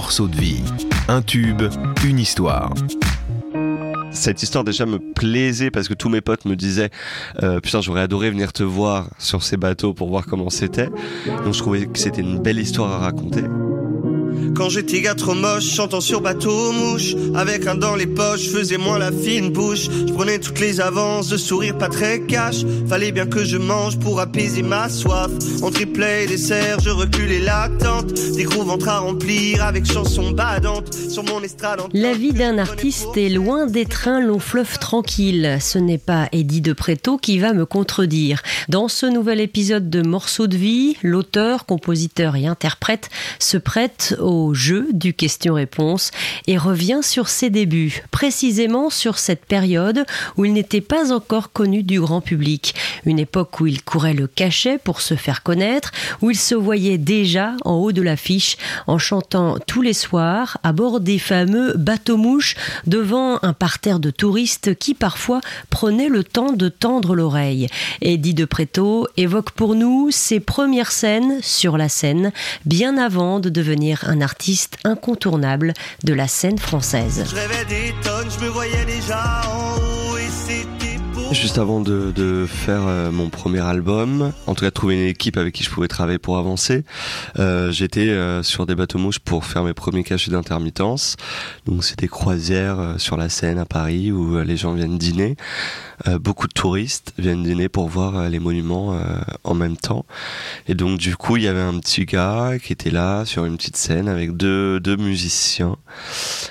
morceau 0.00 0.28
de 0.28 0.36
vie. 0.36 0.62
Un 1.08 1.20
tube, 1.20 1.60
une 2.06 2.18
histoire. 2.18 2.72
Cette 4.12 4.42
histoire 4.42 4.64
déjà 4.64 4.86
me 4.86 4.98
plaisait 4.98 5.70
parce 5.70 5.88
que 5.88 5.92
tous 5.94 6.08
mes 6.08 6.22
potes 6.22 6.46
me 6.46 6.56
disaient 6.56 6.88
euh, 7.42 7.60
putain 7.60 7.82
j'aurais 7.82 8.00
adoré 8.00 8.30
venir 8.30 8.54
te 8.54 8.62
voir 8.62 9.10
sur 9.18 9.42
ces 9.42 9.58
bateaux 9.58 9.92
pour 9.92 10.08
voir 10.08 10.24
comment 10.24 10.48
c'était. 10.48 10.88
Donc 11.44 11.52
je 11.52 11.58
trouvais 11.58 11.84
que 11.84 11.98
c'était 11.98 12.22
une 12.22 12.38
belle 12.38 12.58
histoire 12.58 12.90
à 12.92 12.98
raconter 12.98 13.42
quand 14.56 14.68
j'étais 14.68 15.00
gars 15.00 15.14
trop 15.14 15.34
moche, 15.34 15.64
chantant 15.64 16.00
sur 16.00 16.20
bateau 16.20 16.72
mouche 16.72 17.14
Avec 17.34 17.66
un 17.66 17.74
dans 17.74 17.94
les 17.94 18.06
poches, 18.06 18.48
faisais 18.48 18.78
moins 18.78 18.98
la 18.98 19.12
fine 19.12 19.50
bouche. 19.50 19.88
Je 20.06 20.12
prenais 20.12 20.38
toutes 20.38 20.60
les 20.60 20.80
avances, 20.80 21.28
de 21.28 21.36
sourire 21.36 21.76
pas 21.78 21.88
très 21.88 22.20
cash. 22.20 22.64
Fallait 22.88 23.12
bien 23.12 23.26
que 23.26 23.44
je 23.44 23.56
mange 23.56 23.98
pour 23.98 24.20
apaiser 24.20 24.62
ma 24.62 24.88
soif. 24.88 25.30
En 25.62 25.70
triplet 25.70 26.24
et 26.24 26.26
dessert, 26.26 26.80
je 26.80 26.90
reculais 26.90 27.40
l'attente. 27.40 28.12
Des 28.12 28.44
gros 28.44 28.64
ventres 28.64 28.88
à 28.88 28.98
remplir 28.98 29.64
avec 29.64 29.84
chansons 29.86 30.30
badantes. 30.30 30.92
Sur 30.94 31.24
mon 31.24 31.42
estrade 31.42 31.80
La 31.92 32.12
vie 32.12 32.32
d'un 32.32 32.58
artiste 32.58 33.16
est 33.16 33.28
loin 33.28 33.66
d'être 33.66 34.08
un 34.08 34.20
long 34.20 34.38
fleuve 34.38 34.78
tranquille. 34.78 35.58
Ce 35.60 35.78
n'est 35.78 35.98
pas 35.98 36.28
Eddie 36.32 36.60
de 36.60 36.72
Préto 36.72 37.16
qui 37.16 37.38
va 37.38 37.52
me 37.52 37.66
contredire. 37.66 38.42
Dans 38.68 38.88
ce 38.88 39.06
nouvel 39.06 39.40
épisode 39.40 39.90
de 39.90 40.02
Morceaux 40.02 40.46
de 40.46 40.56
vie, 40.56 40.96
l'auteur, 41.02 41.66
compositeur 41.66 42.36
et 42.36 42.46
interprète 42.46 43.10
se 43.38 43.56
prête 43.56 44.16
au 44.20 44.39
jeu 44.54 44.88
du 44.92 45.14
question-réponse 45.14 46.10
et 46.46 46.58
revient 46.58 47.00
sur 47.02 47.28
ses 47.28 47.50
débuts, 47.50 48.02
précisément 48.10 48.90
sur 48.90 49.18
cette 49.18 49.44
période 49.44 50.04
où 50.36 50.44
il 50.44 50.52
n'était 50.52 50.80
pas 50.80 51.12
encore 51.12 51.52
connu 51.52 51.82
du 51.82 52.00
grand 52.00 52.20
public, 52.20 52.74
une 53.04 53.18
époque 53.18 53.60
où 53.60 53.66
il 53.66 53.82
courait 53.82 54.14
le 54.14 54.26
cachet 54.26 54.78
pour 54.78 55.00
se 55.00 55.14
faire 55.14 55.42
connaître, 55.42 55.92
où 56.22 56.30
il 56.30 56.36
se 56.36 56.54
voyait 56.54 56.98
déjà 56.98 57.54
en 57.64 57.74
haut 57.74 57.92
de 57.92 58.02
l'affiche 58.02 58.56
en 58.86 58.98
chantant 58.98 59.56
tous 59.66 59.82
les 59.82 59.92
soirs 59.92 60.58
à 60.62 60.72
bord 60.72 61.00
des 61.00 61.18
fameux 61.18 61.74
bateaux-mouches 61.76 62.56
devant 62.86 63.38
un 63.42 63.52
parterre 63.52 64.00
de 64.00 64.10
touristes 64.10 64.74
qui 64.74 64.94
parfois 64.94 65.40
prenaient 65.70 66.08
le 66.08 66.24
temps 66.24 66.52
de 66.52 66.68
tendre 66.68 67.14
l'oreille. 67.14 67.68
Eddie 68.00 68.34
de 68.34 68.44
Préto 68.44 69.06
évoque 69.16 69.50
pour 69.50 69.74
nous 69.74 70.10
ses 70.10 70.40
premières 70.40 70.92
scènes 70.92 71.40
sur 71.42 71.76
la 71.76 71.88
scène, 71.88 72.32
bien 72.64 72.96
avant 72.96 73.40
de 73.40 73.48
devenir 73.48 74.04
un 74.06 74.20
artiste 74.20 74.29
incontournable 74.84 75.72
de 76.04 76.14
la 76.14 76.28
scène 76.28 76.58
française. 76.58 77.24
Juste 81.32 81.58
avant 81.58 81.80
de, 81.80 82.10
de 82.10 82.44
faire 82.44 82.88
euh, 82.88 83.12
mon 83.12 83.28
premier 83.28 83.60
album, 83.60 84.32
en 84.48 84.54
tout 84.56 84.64
cas 84.64 84.72
trouver 84.72 84.94
une 84.94 85.08
équipe 85.08 85.36
avec 85.36 85.54
qui 85.54 85.62
je 85.62 85.70
pouvais 85.70 85.86
travailler 85.86 86.18
pour 86.18 86.38
avancer, 86.38 86.84
euh, 87.38 87.70
j'étais 87.70 88.08
euh, 88.08 88.42
sur 88.42 88.66
des 88.66 88.74
bateaux 88.74 88.98
mouches 88.98 89.20
pour 89.20 89.44
faire 89.44 89.62
mes 89.62 89.72
premiers 89.72 90.02
cachets 90.02 90.32
d'intermittence. 90.32 91.16
Donc 91.66 91.84
c'était 91.84 92.08
croisières 92.08 92.80
euh, 92.80 92.98
sur 92.98 93.16
la 93.16 93.28
Seine 93.28 93.58
à 93.58 93.64
Paris 93.64 94.10
où 94.10 94.40
les 94.40 94.56
gens 94.56 94.72
viennent 94.72 94.98
dîner. 94.98 95.36
beaucoup 96.20 96.48
de 96.48 96.52
touristes 96.52 97.12
viennent 97.18 97.44
dîner 97.44 97.68
pour 97.68 97.88
voir 97.88 98.28
les 98.28 98.38
monuments 98.38 98.98
en 99.44 99.54
même 99.54 99.76
temps. 99.76 100.06
Et 100.66 100.74
donc 100.74 100.98
du 100.98 101.14
coup 101.16 101.36
il 101.36 101.44
y 101.44 101.48
avait 101.48 101.60
un 101.60 101.78
petit 101.78 102.06
gars 102.06 102.54
qui 102.62 102.72
était 102.72 102.90
là 102.90 103.24
sur 103.24 103.44
une 103.44 103.56
petite 103.56 103.76
scène 103.76 104.08
avec 104.08 104.36
deux, 104.36 104.80
deux 104.80 104.96
musiciens 104.96 105.76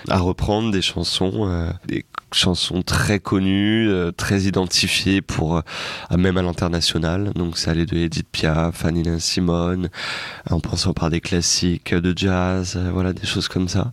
à 0.07 0.19
reprendre 0.19 0.71
des 0.71 0.81
chansons, 0.81 1.73
des 1.87 2.05
chansons 2.31 2.83
très 2.83 3.19
connues, 3.19 3.89
très 4.15 4.43
identifiées 4.43 4.68
pour 5.25 5.57
euh, 5.57 6.17
même 6.17 6.37
à 6.37 6.41
l'international. 6.41 7.31
Donc 7.35 7.57
ça 7.57 7.71
allait 7.71 7.85
de 7.85 7.97
Edith 7.97 8.27
Piaf, 8.31 8.85
Nina 8.85 9.19
Simone, 9.19 9.89
en 10.49 10.59
pensant 10.59 10.93
par 10.93 11.09
des 11.09 11.21
classiques 11.21 11.93
de 11.93 12.13
jazz, 12.15 12.75
euh, 12.75 12.89
voilà 12.91 13.13
des 13.13 13.25
choses 13.25 13.47
comme 13.47 13.67
ça. 13.67 13.91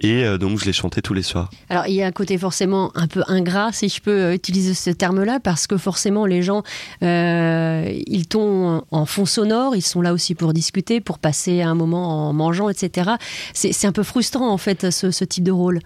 Et 0.00 0.24
euh, 0.24 0.38
donc 0.38 0.58
je 0.58 0.66
les 0.66 0.72
chantais 0.72 1.00
tous 1.00 1.14
les 1.14 1.22
soirs. 1.22 1.50
Alors 1.68 1.86
il 1.86 1.94
y 1.94 2.02
a 2.02 2.06
un 2.06 2.12
côté 2.12 2.36
forcément 2.38 2.90
un 2.94 3.06
peu 3.06 3.22
ingrat, 3.28 3.72
si 3.72 3.88
je 3.88 4.00
peux 4.00 4.34
utiliser 4.34 4.74
ce 4.74 4.90
terme-là, 4.90 5.40
parce 5.40 5.66
que 5.66 5.76
forcément 5.76 6.26
les 6.26 6.42
gens, 6.42 6.62
ils 7.00 8.26
tombent 8.28 8.82
en 8.90 9.06
fond 9.06 9.26
sonore, 9.26 9.76
ils 9.76 9.82
sont 9.82 10.02
là 10.02 10.12
aussi 10.12 10.34
pour 10.34 10.52
discuter, 10.52 11.00
pour 11.00 11.18
passer 11.18 11.62
un 11.62 11.74
moment 11.74 12.28
en 12.28 12.32
mangeant, 12.32 12.68
etc. 12.68 13.12
C'est 13.54 13.86
un 13.86 13.92
peu 13.92 14.02
frustrant 14.02 14.50
en 14.50 14.58
fait 14.58 14.90
ce, 14.90 15.10
ce 15.10 15.24
type 15.24 15.44
de 15.44 15.52
rôle. 15.52 15.80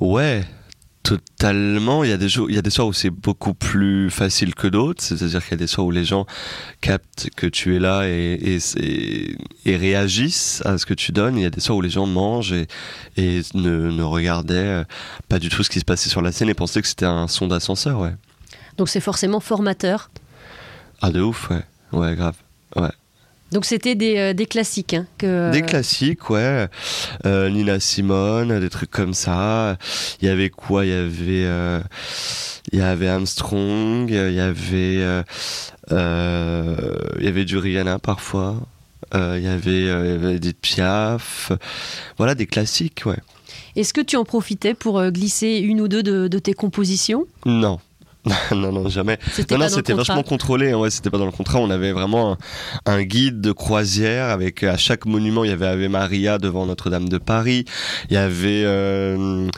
Ouais, 0.00 0.44
totalement. 1.02 2.04
Il 2.04 2.10
y 2.10 2.12
a 2.12 2.16
des 2.16 2.28
jours, 2.28 2.48
il 2.48 2.54
y 2.54 2.58
a 2.58 2.62
des 2.62 2.70
soirs 2.70 2.86
où 2.86 2.92
c'est 2.92 3.10
beaucoup 3.10 3.54
plus 3.54 4.10
facile 4.10 4.54
que 4.54 4.66
d'autres. 4.66 5.02
C'est-à-dire 5.02 5.42
qu'il 5.42 5.52
y 5.52 5.54
a 5.54 5.58
des 5.58 5.66
soirs 5.66 5.86
où 5.86 5.90
les 5.90 6.04
gens 6.04 6.26
captent 6.80 7.28
que 7.36 7.46
tu 7.46 7.76
es 7.76 7.78
là 7.78 8.06
et, 8.06 8.58
et, 8.76 9.36
et, 9.66 9.76
réagissent 9.76 10.62
à 10.64 10.78
ce 10.78 10.86
que 10.86 10.94
tu 10.94 11.12
donnes. 11.12 11.36
Il 11.36 11.42
y 11.42 11.46
a 11.46 11.50
des 11.50 11.60
soirs 11.60 11.78
où 11.78 11.82
les 11.82 11.90
gens 11.90 12.06
mangent 12.06 12.52
et, 12.52 12.66
et 13.16 13.42
ne, 13.54 13.90
ne, 13.90 14.02
regardaient 14.02 14.84
pas 15.28 15.38
du 15.38 15.48
tout 15.48 15.62
ce 15.62 15.70
qui 15.70 15.80
se 15.80 15.84
passait 15.84 16.10
sur 16.10 16.22
la 16.22 16.32
scène 16.32 16.48
et 16.48 16.54
pensaient 16.54 16.82
que 16.82 16.88
c'était 16.88 17.06
un 17.06 17.28
son 17.28 17.48
d'ascenseur, 17.48 18.00
ouais. 18.00 18.14
Donc 18.76 18.88
c'est 18.88 19.00
forcément 19.00 19.40
formateur. 19.40 20.10
Ah 21.00 21.10
de 21.10 21.20
ouf, 21.20 21.50
ouais. 21.50 21.62
Ouais, 21.92 22.14
grave. 22.14 22.36
Ouais. 22.76 22.90
Donc 23.52 23.66
c'était 23.66 23.94
des, 23.94 24.16
euh, 24.16 24.32
des, 24.32 24.46
classiques. 24.46 24.94
Hein, 24.94 25.06
que... 25.18 25.52
Des 25.52 25.60
classiques, 25.60 26.30
ouais. 26.30 26.68
Euh, 27.26 27.50
Nina 27.50 27.78
Simone, 27.80 28.58
des 28.58 28.70
trucs 28.70 28.90
comme 28.90 29.12
ça. 29.12 29.76
Il 30.20 30.28
y 30.28 30.30
avait 30.30 30.48
quoi? 30.48 30.86
Il 30.86 30.90
y 30.90 30.94
avait, 30.94 31.44
euh, 31.44 31.80
il 32.72 32.78
y 32.78 32.82
avait 32.82 33.08
Armstrong, 33.08 34.08
il 34.08 34.34
y 34.34 34.40
avait, 34.40 35.24
il 35.90 37.24
y 37.24 37.28
avait 37.28 37.44
du 37.44 37.58
Rihanna 37.58 37.98
parfois. 37.98 38.56
il 39.14 39.42
y 39.42 39.48
avait, 39.48 40.34
Edith 40.34 40.58
Piaf. 40.60 41.52
Voilà 42.16 42.34
des 42.34 42.46
classiques, 42.46 43.02
ouais. 43.04 43.18
Est-ce 43.76 43.92
que 43.92 44.00
tu 44.00 44.16
en 44.16 44.24
profitais 44.24 44.72
pour 44.74 45.02
glisser 45.10 45.58
une 45.58 45.82
ou 45.82 45.88
deux 45.88 46.02
de, 46.02 46.28
de 46.28 46.38
tes 46.38 46.54
compositions? 46.54 47.26
Non. 47.44 47.80
non, 48.52 48.70
non, 48.70 48.88
jamais. 48.88 49.18
Non, 49.50 49.58
non, 49.58 49.68
c'était 49.68 49.94
vachement 49.94 50.22
contrôlé. 50.22 50.70
Hein, 50.70 50.78
ouais, 50.78 50.90
c'était 50.90 51.10
pas 51.10 51.18
dans 51.18 51.26
le 51.26 51.32
contrat. 51.32 51.58
On 51.58 51.70
avait 51.70 51.90
vraiment 51.90 52.36
un, 52.86 53.02
guide 53.02 53.40
de 53.40 53.50
croisière 53.50 54.30
avec 54.30 54.62
à 54.62 54.76
chaque 54.76 55.06
monument, 55.06 55.42
il 55.42 55.50
y 55.50 55.52
avait 55.52 55.66
Ave 55.66 55.88
Maria 55.88 56.38
devant 56.38 56.64
Notre-Dame 56.64 57.08
de 57.08 57.18
Paris. 57.18 57.64
Il 58.10 58.14
y 58.14 58.16
avait, 58.16 58.62
euh, 58.64 59.48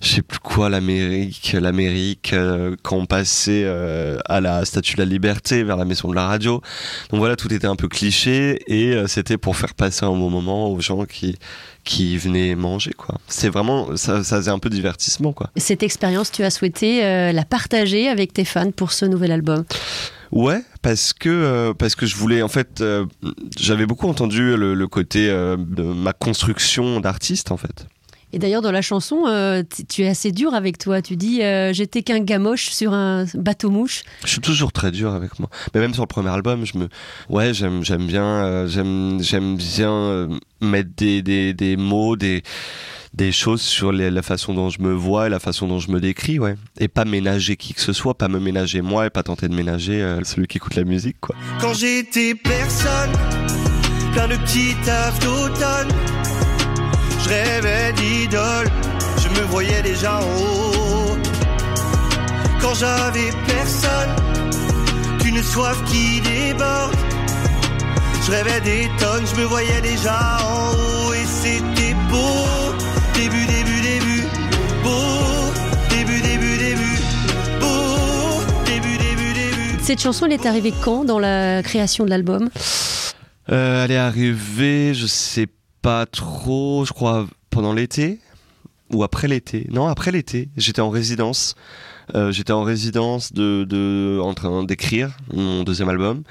je 0.00 0.08
sais 0.08 0.22
plus 0.22 0.38
quoi, 0.38 0.70
l'Amérique, 0.70 1.54
l'Amérique 1.60 2.32
euh, 2.32 2.76
quand 2.82 2.96
on 2.96 3.06
passait 3.06 3.64
euh, 3.64 4.18
à 4.24 4.40
la 4.40 4.64
Statue 4.64 4.96
de 4.96 5.02
la 5.02 5.08
Liberté 5.08 5.62
vers 5.62 5.76
la 5.76 5.84
Maison 5.84 6.08
de 6.08 6.14
la 6.14 6.26
Radio. 6.26 6.62
Donc 7.10 7.20
voilà, 7.20 7.36
tout 7.36 7.52
était 7.52 7.66
un 7.66 7.76
peu 7.76 7.88
cliché 7.88 8.62
et 8.66 8.94
euh, 8.94 9.06
c'était 9.06 9.36
pour 9.36 9.56
faire 9.56 9.74
passer 9.74 10.04
un 10.04 10.16
bon 10.16 10.30
moment 10.30 10.70
aux 10.70 10.80
gens 10.80 11.04
qui 11.04 11.36
qui 11.84 12.16
venaient 12.18 12.54
manger 12.54 12.92
quoi. 12.92 13.18
C'est 13.28 13.48
vraiment 13.48 13.96
ça, 13.96 14.24
ça 14.24 14.36
faisait 14.36 14.50
un 14.50 14.58
peu 14.58 14.70
divertissement 14.70 15.32
quoi. 15.32 15.50
Cette 15.56 15.82
expérience, 15.82 16.30
tu 16.32 16.42
as 16.42 16.50
souhaité 16.50 17.04
euh, 17.04 17.32
la 17.32 17.44
partager 17.44 18.08
avec 18.08 18.32
tes 18.32 18.44
fans 18.44 18.70
pour 18.70 18.92
ce 18.92 19.04
nouvel 19.04 19.30
album? 19.32 19.64
Ouais, 20.32 20.62
parce 20.82 21.12
que 21.12 21.28
euh, 21.28 21.74
parce 21.74 21.94
que 21.94 22.06
je 22.06 22.16
voulais 22.16 22.42
en 22.42 22.48
fait 22.48 22.80
euh, 22.80 23.06
j'avais 23.56 23.86
beaucoup 23.86 24.08
entendu 24.08 24.56
le, 24.56 24.74
le 24.74 24.88
côté 24.88 25.28
de 25.28 25.82
ma 25.82 26.12
construction 26.12 27.00
d'artiste 27.00 27.52
en 27.52 27.56
fait. 27.56 27.86
Et 28.34 28.38
d'ailleurs, 28.40 28.62
dans 28.62 28.72
la 28.72 28.82
chanson, 28.82 29.26
euh, 29.28 29.62
tu 29.88 30.02
es 30.02 30.08
assez 30.08 30.32
dur 30.32 30.54
avec 30.54 30.76
toi. 30.76 31.00
Tu 31.00 31.14
dis 31.14 31.40
euh, 31.42 31.72
J'étais 31.72 32.02
qu'un 32.02 32.18
gamoche 32.18 32.70
sur 32.70 32.92
un 32.92 33.26
bateau 33.34 33.70
mouche. 33.70 34.02
Je 34.24 34.30
suis 34.32 34.40
toujours 34.40 34.72
très 34.72 34.90
dur 34.90 35.14
avec 35.14 35.38
moi. 35.38 35.48
Mais 35.72 35.80
même 35.80 35.94
sur 35.94 36.02
le 36.02 36.08
premier 36.08 36.30
album, 36.30 36.66
je 36.66 36.76
me. 36.76 36.88
Ouais, 37.28 37.54
j'aime, 37.54 37.84
j'aime 37.84 38.08
bien, 38.08 38.24
euh, 38.24 38.66
j'aime, 38.66 39.22
j'aime 39.22 39.56
bien 39.56 40.28
mettre 40.60 40.90
des, 40.96 41.22
des, 41.22 41.54
des 41.54 41.76
mots, 41.76 42.16
des 42.16 42.42
des 43.12 43.30
choses 43.30 43.62
sur 43.62 43.92
la 43.92 44.22
façon 44.22 44.54
dont 44.54 44.70
je 44.70 44.82
me 44.82 44.92
vois 44.92 45.28
et 45.28 45.30
la 45.30 45.38
façon 45.38 45.68
dont 45.68 45.78
je 45.78 45.92
me 45.92 46.00
décris, 46.00 46.40
ouais. 46.40 46.56
Et 46.80 46.88
pas 46.88 47.04
ménager 47.04 47.54
qui 47.54 47.72
que 47.72 47.80
ce 47.80 47.92
soit, 47.92 48.18
pas 48.18 48.26
me 48.26 48.40
ménager 48.40 48.82
moi 48.82 49.06
et 49.06 49.10
pas 49.10 49.22
tenter 49.22 49.46
de 49.46 49.54
ménager 49.54 50.04
celui 50.24 50.48
qui 50.48 50.56
écoute 50.56 50.74
la 50.74 50.82
musique, 50.82 51.18
quoi. 51.20 51.36
Quand 51.60 51.74
j'étais 51.74 52.34
personne, 52.34 53.12
plein 54.12 54.26
de 54.26 54.34
petits 54.34 54.74
tafs 54.84 55.20
d'automne 55.20 56.23
je 57.24 57.28
rêvais 57.28 57.92
d'idole, 57.94 58.68
je 59.22 59.28
me 59.28 59.46
voyais 59.46 59.82
déjà 59.82 60.20
en 60.20 60.24
haut. 60.24 61.16
Quand 62.60 62.74
j'avais 62.74 63.30
personne, 63.46 64.14
qu'une 65.20 65.42
soif 65.42 65.82
qui 65.86 66.20
déborde. 66.20 66.94
Je 68.26 68.30
rêvais 68.30 68.60
des 68.60 68.90
tonnes, 68.98 69.26
je 69.26 69.40
me 69.40 69.44
voyais 69.44 69.80
déjà 69.80 70.38
en 70.42 70.72
haut 70.72 71.12
et 71.12 71.24
c'était 71.26 71.94
beau. 72.10 72.44
Début, 73.14 73.46
début, 73.46 73.80
début, 73.82 74.22
beau. 74.82 75.52
Début, 75.90 76.20
début, 76.20 76.56
début, 76.56 76.98
beau. 77.60 78.40
Début, 78.66 78.96
début, 78.96 79.32
début. 79.34 79.82
Cette 79.82 80.00
chanson, 80.00 80.26
elle 80.26 80.32
est 80.32 80.46
arrivée 80.46 80.72
quand 80.82 81.04
dans 81.04 81.18
la 81.18 81.62
création 81.62 82.04
de 82.04 82.10
l'album? 82.10 82.48
Euh, 83.52 83.84
Elle 83.84 83.92
est 83.92 83.98
arrivée, 83.98 84.94
je 84.94 85.06
sais 85.06 85.46
pas 85.46 85.63
pas 85.84 86.06
trop, 86.06 86.86
je 86.86 86.94
crois, 86.94 87.26
pendant 87.50 87.74
l'été 87.74 88.18
ou 88.90 89.04
après 89.04 89.28
l'été. 89.28 89.66
Non, 89.70 89.86
après 89.86 90.12
l'été. 90.12 90.48
J'étais 90.56 90.80
en 90.80 90.88
résidence. 90.88 91.56
Euh, 92.14 92.32
j'étais 92.32 92.54
en 92.54 92.62
résidence 92.62 93.34
de, 93.34 93.66
de 93.68 94.18
en 94.22 94.32
train 94.32 94.64
d'écrire 94.64 95.10
mon 95.30 95.62
deuxième 95.62 95.90
album. 95.90 96.22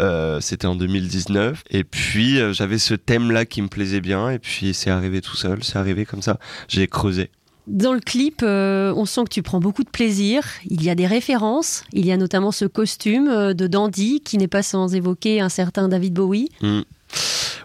Euh, 0.00 0.40
C'était 0.40 0.66
en 0.66 0.74
2019. 0.74 1.62
Et 1.70 1.84
puis 1.84 2.40
euh, 2.40 2.52
j'avais 2.52 2.78
ce 2.78 2.94
thème-là 2.94 3.44
qui 3.44 3.62
me 3.62 3.68
plaisait 3.68 4.00
bien. 4.00 4.28
Et 4.28 4.40
puis 4.40 4.74
c'est 4.74 4.90
arrivé 4.90 5.20
tout 5.20 5.36
seul, 5.36 5.62
c'est 5.62 5.78
arrivé 5.78 6.04
comme 6.04 6.22
ça. 6.22 6.40
J'ai 6.66 6.88
creusé. 6.88 7.30
Dans 7.68 7.92
le 7.92 8.00
clip, 8.00 8.40
euh, 8.42 8.92
on 8.96 9.04
sent 9.04 9.22
que 9.24 9.34
tu 9.34 9.42
prends 9.42 9.60
beaucoup 9.60 9.84
de 9.84 9.90
plaisir. 9.90 10.42
Il 10.64 10.82
y 10.82 10.90
a 10.90 10.96
des 10.96 11.06
références. 11.06 11.84
Il 11.92 12.04
y 12.04 12.10
a 12.10 12.16
notamment 12.16 12.50
ce 12.50 12.64
costume 12.64 13.54
de 13.54 13.66
dandy 13.68 14.20
qui 14.20 14.36
n'est 14.36 14.48
pas 14.48 14.64
sans 14.64 14.96
évoquer 14.96 15.40
un 15.40 15.48
certain 15.48 15.86
David 15.86 16.14
Bowie. 16.14 16.48
Mm. 16.60 16.80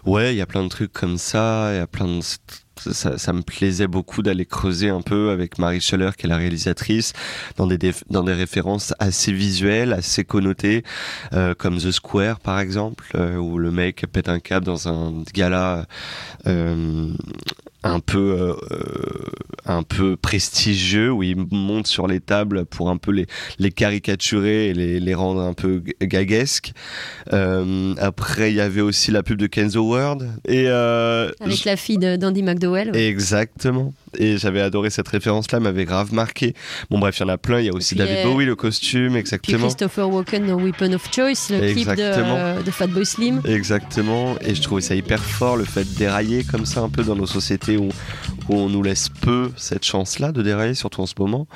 Ouais, 0.06 0.34
il 0.34 0.36
y 0.36 0.42
a 0.42 0.46
plein 0.46 0.62
de 0.62 0.68
trucs 0.68 0.92
comme 0.92 1.18
ça. 1.18 1.70
Il 1.72 1.76
y 1.76 1.80
a 1.80 1.86
plein 1.86 2.06
de 2.06 2.20
ça, 2.92 3.18
ça, 3.18 3.32
me 3.32 3.42
plaisait 3.42 3.86
beaucoup 3.86 4.22
d'aller 4.22 4.44
creuser 4.46 4.88
un 4.88 5.00
peu 5.00 5.30
avec 5.30 5.58
Marie 5.58 5.80
Scheller, 5.80 6.10
qui 6.18 6.26
est 6.26 6.28
la 6.28 6.36
réalisatrice, 6.36 7.12
dans 7.56 7.66
des, 7.66 7.78
dans 8.10 8.24
des 8.24 8.32
références 8.32 8.94
assez 8.98 9.32
visuelles, 9.32 9.92
assez 9.92 10.24
connotées, 10.24 10.82
euh, 11.32 11.54
comme 11.54 11.78
The 11.78 11.92
Square 11.92 12.40
par 12.40 12.58
exemple, 12.58 13.04
euh, 13.14 13.36
où 13.36 13.58
le 13.58 13.70
mec 13.70 14.04
pète 14.12 14.28
un 14.28 14.40
câble 14.40 14.66
dans 14.66 14.88
un 14.88 15.22
gala 15.32 15.86
euh, 16.46 17.10
un 17.84 18.00
peu 18.00 18.36
euh, 18.38 18.56
un 19.66 19.82
peu 19.82 20.16
prestigieux 20.16 21.10
où 21.10 21.22
il 21.22 21.36
monte 21.50 21.86
sur 21.86 22.06
les 22.06 22.20
tables 22.20 22.64
pour 22.64 22.90
un 22.90 22.96
peu 22.96 23.12
les, 23.12 23.26
les 23.58 23.70
caricaturer 23.70 24.68
et 24.68 24.74
les, 24.74 25.00
les 25.00 25.14
rendre 25.14 25.40
un 25.40 25.54
peu 25.54 25.82
gaguesques. 26.00 26.72
Euh, 27.32 27.94
après, 27.98 28.52
il 28.52 28.56
y 28.56 28.60
avait 28.60 28.80
aussi 28.80 29.10
la 29.10 29.22
pub 29.22 29.38
de 29.38 29.46
Kenzo 29.46 29.82
World 29.82 30.28
et 30.46 30.64
euh, 30.68 31.30
avec 31.40 31.64
la 31.64 31.76
fille 31.76 31.98
d'Andy 31.98 32.42
McDowell. 32.42 32.90
Ouais. 32.90 33.06
Exactement 33.08 33.92
et 34.18 34.38
j'avais 34.38 34.60
adoré 34.60 34.90
cette 34.90 35.08
référence-là, 35.08 35.60
m'avait 35.60 35.84
grave 35.84 36.12
marqué. 36.12 36.54
Bon, 36.90 36.98
bref, 36.98 37.18
il 37.18 37.22
y 37.22 37.24
en 37.24 37.28
a 37.28 37.38
plein. 37.38 37.60
Il 37.60 37.66
y 37.66 37.68
a 37.68 37.72
aussi 37.72 37.94
David 37.94 38.18
euh, 38.18 38.24
Bowie, 38.24 38.44
le 38.44 38.56
costume, 38.56 39.16
exactement. 39.16 39.58
Puis 39.58 39.66
Christopher 39.66 40.10
Walken 40.10 40.46
dans 40.46 40.60
Weapon 40.60 40.92
of 40.92 41.08
Choice, 41.12 41.50
le 41.50 41.62
exactement. 41.62 42.54
clip 42.54 42.58
de, 42.58 42.62
de, 42.62 42.70
Fatboy 42.70 43.06
Slim. 43.06 43.40
Exactement. 43.44 44.36
Et 44.40 44.54
je 44.54 44.62
trouvais 44.62 44.80
ça 44.80 44.94
hyper 44.94 45.22
fort, 45.22 45.56
le 45.56 45.64
fait 45.64 45.84
de 45.84 45.98
dérailler 45.98 46.44
comme 46.44 46.66
ça 46.66 46.80
un 46.80 46.88
peu 46.88 47.02
dans 47.02 47.16
nos 47.16 47.26
sociétés 47.26 47.76
où, 47.76 47.88
où 48.48 48.54
on 48.54 48.68
nous 48.68 48.82
laisse 48.82 49.08
peu 49.08 49.50
cette 49.56 49.84
chance-là 49.84 50.32
de 50.32 50.42
dérailler, 50.42 50.74
surtout 50.74 51.00
en 51.00 51.06
ce 51.06 51.14
moment, 51.18 51.46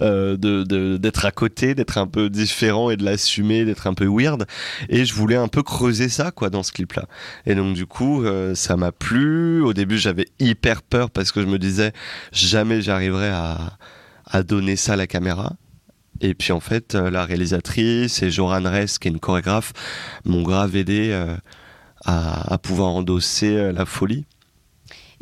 euh, 0.00 0.36
d'être 0.36 0.66
de, 0.66 0.96
de, 0.96 1.10
à 1.22 1.30
côté, 1.30 1.74
d'être 1.74 1.98
un 1.98 2.06
peu 2.06 2.30
différent 2.30 2.90
et 2.90 2.96
de 2.96 3.04
l'assumer, 3.04 3.64
d'être 3.64 3.86
un 3.86 3.94
peu 3.94 4.06
weird. 4.06 4.46
Et 4.88 5.04
je 5.04 5.14
voulais 5.14 5.36
un 5.36 5.48
peu 5.48 5.62
creuser 5.62 6.08
ça, 6.08 6.30
quoi, 6.30 6.50
dans 6.50 6.62
ce 6.62 6.72
clip-là. 6.72 7.06
Et 7.46 7.54
donc, 7.54 7.74
du 7.74 7.86
coup, 7.86 8.24
euh, 8.24 8.54
ça 8.54 8.76
m'a 8.76 8.92
plu. 8.92 9.62
Au 9.62 9.72
début, 9.72 9.98
j'avais 9.98 10.26
hyper 10.38 10.82
peur 10.82 11.10
parce 11.10 11.32
que 11.32 11.42
je 11.42 11.46
me 11.46 11.58
disais, 11.58 11.92
jamais 12.32 12.82
j'arriverai 12.82 13.28
à, 13.28 14.42
donner 14.42 14.76
ça 14.76 14.92
à 14.92 14.96
la 14.96 15.06
caméra. 15.06 15.54
Et 16.20 16.34
puis 16.34 16.52
en 16.52 16.60
fait, 16.60 16.94
euh, 16.94 17.10
la 17.10 17.24
réalisatrice 17.24 18.22
et 18.22 18.30
Joran 18.30 18.62
Ress, 18.62 18.98
qui 18.98 19.08
est 19.08 19.10
une 19.10 19.20
chorégraphe, 19.20 19.72
m'ont 20.24 20.42
grave 20.42 20.76
aidé 20.76 21.10
euh, 21.10 21.34
à, 22.04 22.52
à, 22.54 22.58
pouvoir 22.58 22.90
endosser 22.90 23.56
euh, 23.56 23.72
la 23.72 23.86
folie. 23.86 24.26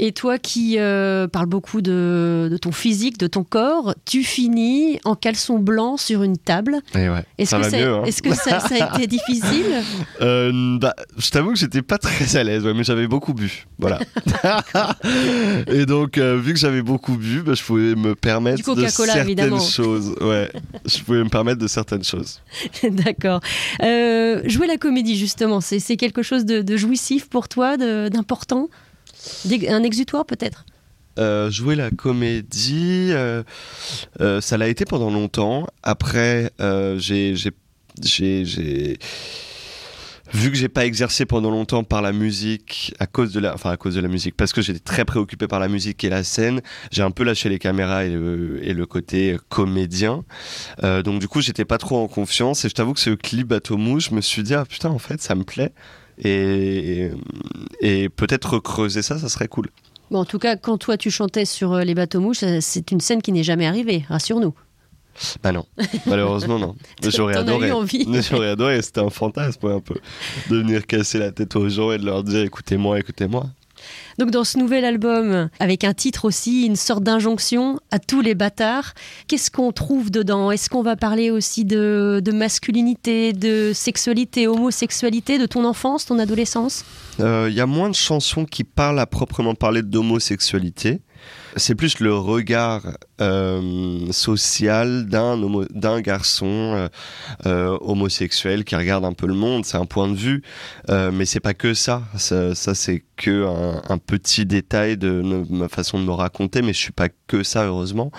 Et 0.00 0.12
toi 0.12 0.38
qui 0.38 0.78
euh, 0.78 1.26
parles 1.26 1.46
beaucoup 1.46 1.80
de, 1.80 2.48
de, 2.50 2.56
ton 2.56 2.70
physique, 2.70 3.18
de 3.18 3.26
ton 3.26 3.42
corps, 3.42 3.94
tu 4.04 4.22
finis 4.22 5.00
en 5.04 5.16
caleçon 5.16 5.58
blanc 5.58 5.96
sur 5.96 6.22
une 6.22 6.38
table. 6.38 6.78
Et 6.94 7.08
ouais, 7.08 7.24
est-ce 7.36 7.56
que, 7.56 7.74
hein. 7.74 8.04
est-ce 8.04 8.22
que 8.22 8.32
ça, 8.32 8.60
ça, 8.60 8.84
a 8.84 8.96
été 8.96 9.06
difficile 9.18 9.82
euh, 10.20 10.78
bah, 10.78 10.94
Je 11.16 11.30
t'avoue 11.30 11.50
que 11.50 11.58
j'étais 11.58 11.82
pas 11.82 11.98
très 11.98 12.36
à 12.36 12.44
l'aise, 12.44 12.64
ouais, 12.64 12.74
mais 12.74 12.84
j'avais 12.84 13.08
beaucoup 13.08 13.34
bu. 13.34 13.66
Voilà. 13.80 13.98
et 15.66 15.84
donc, 15.84 16.16
euh, 16.16 16.38
vu 16.38 16.52
que 16.52 16.60
j'avais 16.60 16.82
beaucoup 16.82 17.16
bu, 17.16 17.42
bah, 17.42 17.54
je 17.54 17.62
pouvais 17.64 17.96
me 17.96 18.14
permettre 18.14 18.74
de 18.76 18.86
certaines 18.86 19.22
évidemment. 19.22 19.58
choses. 19.58 20.14
Ouais, 20.20 20.48
je 20.86 21.02
pouvais 21.02 21.24
me 21.24 21.28
permettre 21.28 21.58
de 21.58 21.66
certaines 21.66 22.04
choses. 22.04 22.40
D'accord. 22.88 23.40
Jouer 23.80 24.68
la 24.68 24.76
comédie, 24.76 25.16
justement, 25.16 25.60
c'est 25.60 25.96
quelque 25.96 26.22
chose 26.22 26.44
de, 26.44 26.62
de 26.62 26.76
jouissif 26.76 27.28
pour 27.28 27.48
toi, 27.48 27.76
d'important? 27.76 28.68
Un 29.68 29.82
exutoire 29.82 30.24
peut-être? 30.24 30.64
Euh, 31.18 31.50
jouer 31.50 31.74
la 31.74 31.90
comédie, 31.90 33.08
euh, 33.10 33.42
euh, 34.20 34.40
ça 34.40 34.56
l'a 34.56 34.68
été 34.68 34.84
pendant 34.84 35.10
longtemps. 35.10 35.66
Après, 35.82 36.52
j'ai 36.98 37.34
vu 40.32 40.50
que 40.50 40.56
j'ai 40.56 40.68
pas 40.68 40.84
exercé 40.84 41.24
pendant 41.24 41.50
longtemps 41.50 41.82
par 41.82 42.02
la 42.02 42.12
musique 42.12 42.94
à 43.00 43.06
cause 43.06 43.32
de 43.32 43.40
la 43.40 43.54
enfin 43.54 43.70
à 43.70 43.78
cause 43.78 43.94
de 43.94 44.00
la 44.00 44.08
musique 44.08 44.36
parce 44.36 44.52
que 44.52 44.60
j'étais 44.60 44.78
très 44.78 45.06
préoccupé 45.06 45.48
par 45.48 45.58
la 45.58 45.68
musique 45.68 46.04
et 46.04 46.10
la 46.10 46.22
scène 46.22 46.60
j'ai 46.90 47.00
un 47.00 47.10
peu 47.10 47.24
lâché 47.24 47.48
les 47.48 47.58
caméras 47.58 48.04
et 48.04 48.10
le, 48.10 48.84
côté 48.84 49.38
comédien. 49.48 50.24
Donc 50.82 51.18
du 51.18 51.28
coup 51.28 51.40
j'étais 51.40 51.64
pas 51.64 51.78
trop 51.78 51.96
en 51.96 52.08
confiance 52.08 52.66
et 52.66 52.68
je 52.68 52.74
t'avoue 52.74 52.92
que 52.92 53.00
ce 53.00 53.10
clip 53.10 53.48
bateau 53.48 53.78
mouche 53.78 54.10
je 54.10 54.14
me 54.14 54.20
suis 54.20 54.42
dit 54.42 54.54
ah 54.54 54.66
putain 54.66 54.90
en 54.90 54.98
fait 54.98 55.22
ça 55.22 55.34
me 55.34 55.44
plaît 55.44 55.72
et, 56.22 57.10
et 57.80 58.08
peut-être 58.08 58.54
recreuser 58.54 59.02
ça, 59.02 59.18
ça 59.18 59.28
serait 59.28 59.48
cool. 59.48 59.68
Bon, 60.10 60.20
en 60.20 60.24
tout 60.24 60.38
cas, 60.38 60.56
quand 60.56 60.78
toi 60.78 60.96
tu 60.96 61.10
chantais 61.10 61.44
sur 61.44 61.76
les 61.78 61.94
bateaux 61.94 62.20
mouches, 62.20 62.44
c'est 62.60 62.90
une 62.90 63.00
scène 63.00 63.20
qui 63.20 63.32
n'est 63.32 63.44
jamais 63.44 63.66
arrivée, 63.66 64.04
rassure-nous. 64.08 64.54
Bah 65.42 65.52
non, 65.52 65.64
malheureusement 66.06 66.58
non. 66.58 66.76
J'aurais 67.02 67.36
adoré. 67.36 67.68
J'aurais 68.30 68.50
adoré, 68.50 68.80
c'était 68.82 69.00
un 69.00 69.10
fantasme 69.10 69.66
un 69.66 69.80
peu. 69.80 69.96
De 70.50 70.58
venir 70.58 70.86
casser 70.86 71.18
la 71.18 71.32
tête 71.32 71.56
aux 71.56 71.68
gens 71.68 71.92
et 71.92 71.98
de 71.98 72.06
leur 72.06 72.22
dire 72.24 72.42
écoutez-moi, 72.42 72.98
écoutez-moi. 73.00 73.46
Donc 74.18 74.30
dans 74.30 74.44
ce 74.44 74.58
nouvel 74.58 74.84
album, 74.84 75.48
avec 75.60 75.84
un 75.84 75.94
titre 75.94 76.24
aussi, 76.24 76.66
une 76.66 76.76
sorte 76.76 77.02
d'injonction 77.02 77.78
à 77.90 77.98
tous 77.98 78.20
les 78.20 78.34
bâtards, 78.34 78.94
qu'est-ce 79.28 79.50
qu'on 79.50 79.72
trouve 79.72 80.10
dedans? 80.10 80.50
Est-ce 80.50 80.68
qu'on 80.68 80.82
va 80.82 80.96
parler 80.96 81.30
aussi 81.30 81.64
de, 81.64 82.20
de, 82.24 82.32
masculinité, 82.32 83.32
de 83.32 83.72
sexualité, 83.72 84.48
homosexualité, 84.48 85.38
de 85.38 85.46
ton 85.46 85.64
enfance, 85.64 86.06
ton 86.06 86.18
adolescence? 86.18 86.84
Il 87.18 87.24
euh, 87.24 87.50
y 87.50 87.60
a 87.60 87.66
moins 87.66 87.90
de 87.90 87.94
chansons 87.94 88.44
qui 88.44 88.64
parlent 88.64 89.00
à 89.00 89.06
proprement 89.06 89.54
parler 89.54 89.82
d'homosexualité. 89.82 91.00
C'est 91.56 91.74
plus 91.74 92.00
le 92.00 92.14
regard 92.14 92.82
euh, 93.20 94.12
social 94.12 95.06
d'un 95.06 95.36
d'un 95.70 96.00
garçon 96.00 96.46
euh, 96.46 96.88
euh, 97.46 97.78
homosexuel 97.80 98.64
qui 98.64 98.76
regarde 98.76 99.04
un 99.04 99.12
peu 99.12 99.26
le 99.26 99.34
monde. 99.34 99.64
C'est 99.64 99.76
un 99.76 99.86
point 99.86 100.08
de 100.08 100.16
vue, 100.16 100.42
euh, 100.90 101.10
mais 101.12 101.24
c'est 101.24 101.40
pas 101.40 101.54
que 101.54 101.74
ça. 101.74 102.02
Ça, 102.16 102.54
c'est 102.54 103.04
que 103.16 103.46
un, 103.88 103.98
petit 103.98 104.46
détail 104.46 104.96
de, 104.96 105.22
ma 105.50 105.68
façon 105.68 105.98
de 105.98 106.04
me 106.04 106.12
raconter, 106.12 106.62
mais 106.62 106.72
je 106.72 106.78
suis 106.78 106.92
pas 106.92 107.08
que 107.26 107.42
ça 107.42 107.64
heureusement. 107.64 108.12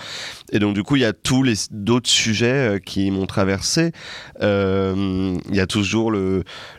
Et 0.52 0.58
donc 0.58 0.74
du 0.74 0.82
coup, 0.82 0.96
il 0.96 1.02
y 1.02 1.06
a 1.06 1.12
tous 1.12 1.42
les 1.42 1.54
d'autres 1.70 2.10
sujets 2.10 2.80
qui 2.84 3.10
m'ont 3.10 3.26
traversé. 3.26 3.92
Il 4.40 5.54
y 5.54 5.60
a 5.60 5.66
toujours 5.66 6.12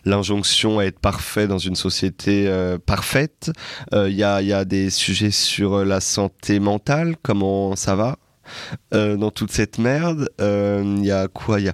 l'injonction 0.06 0.80
à 0.80 0.84
être 0.86 1.00
parfait 1.00 1.48
dans 1.48 1.58
une 1.58 1.76
société 1.76 2.52
parfaite. 2.86 3.52
Il 3.94 4.14
y 4.14 4.24
a 4.24 4.42
il 4.42 4.48
y 4.48 4.54
a 4.54 4.66
des 4.66 4.90
sujets 4.90 5.32
sur 5.32 5.84
la 5.84 6.00
santé 6.00 6.41
mentale, 6.50 7.16
comment 7.22 7.76
ça 7.76 7.96
va 7.96 8.18
euh, 8.94 9.18
dans 9.18 9.32
toute 9.32 9.52
cette 9.52 9.78
merde. 9.78 10.30
Il 10.40 10.46
euh, 10.46 10.98
y 11.02 11.12
a 11.12 11.28
quoi 11.28 11.60
y 11.60 11.70
a... 11.70 11.74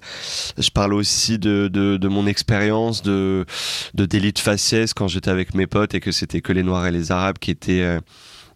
Je 0.57 0.69
parle 0.69 0.93
aussi 0.93 1.39
de, 1.39 1.69
de, 1.71 1.97
de 1.97 2.07
mon 2.07 2.27
expérience 2.27 3.01
de, 3.01 3.45
de 3.93 4.05
délit 4.05 4.33
de 4.33 4.39
faciès 4.39 4.93
quand 4.93 5.07
j'étais 5.07 5.31
avec 5.31 5.53
mes 5.55 5.67
potes 5.67 5.95
et 5.95 5.99
que 5.99 6.11
c'était 6.11 6.41
que 6.41 6.53
les 6.53 6.63
Noirs 6.63 6.85
et 6.87 6.91
les 6.91 7.11
Arabes 7.11 7.37
qui 7.39 7.51
étaient... 7.51 7.81
Euh, 7.81 7.99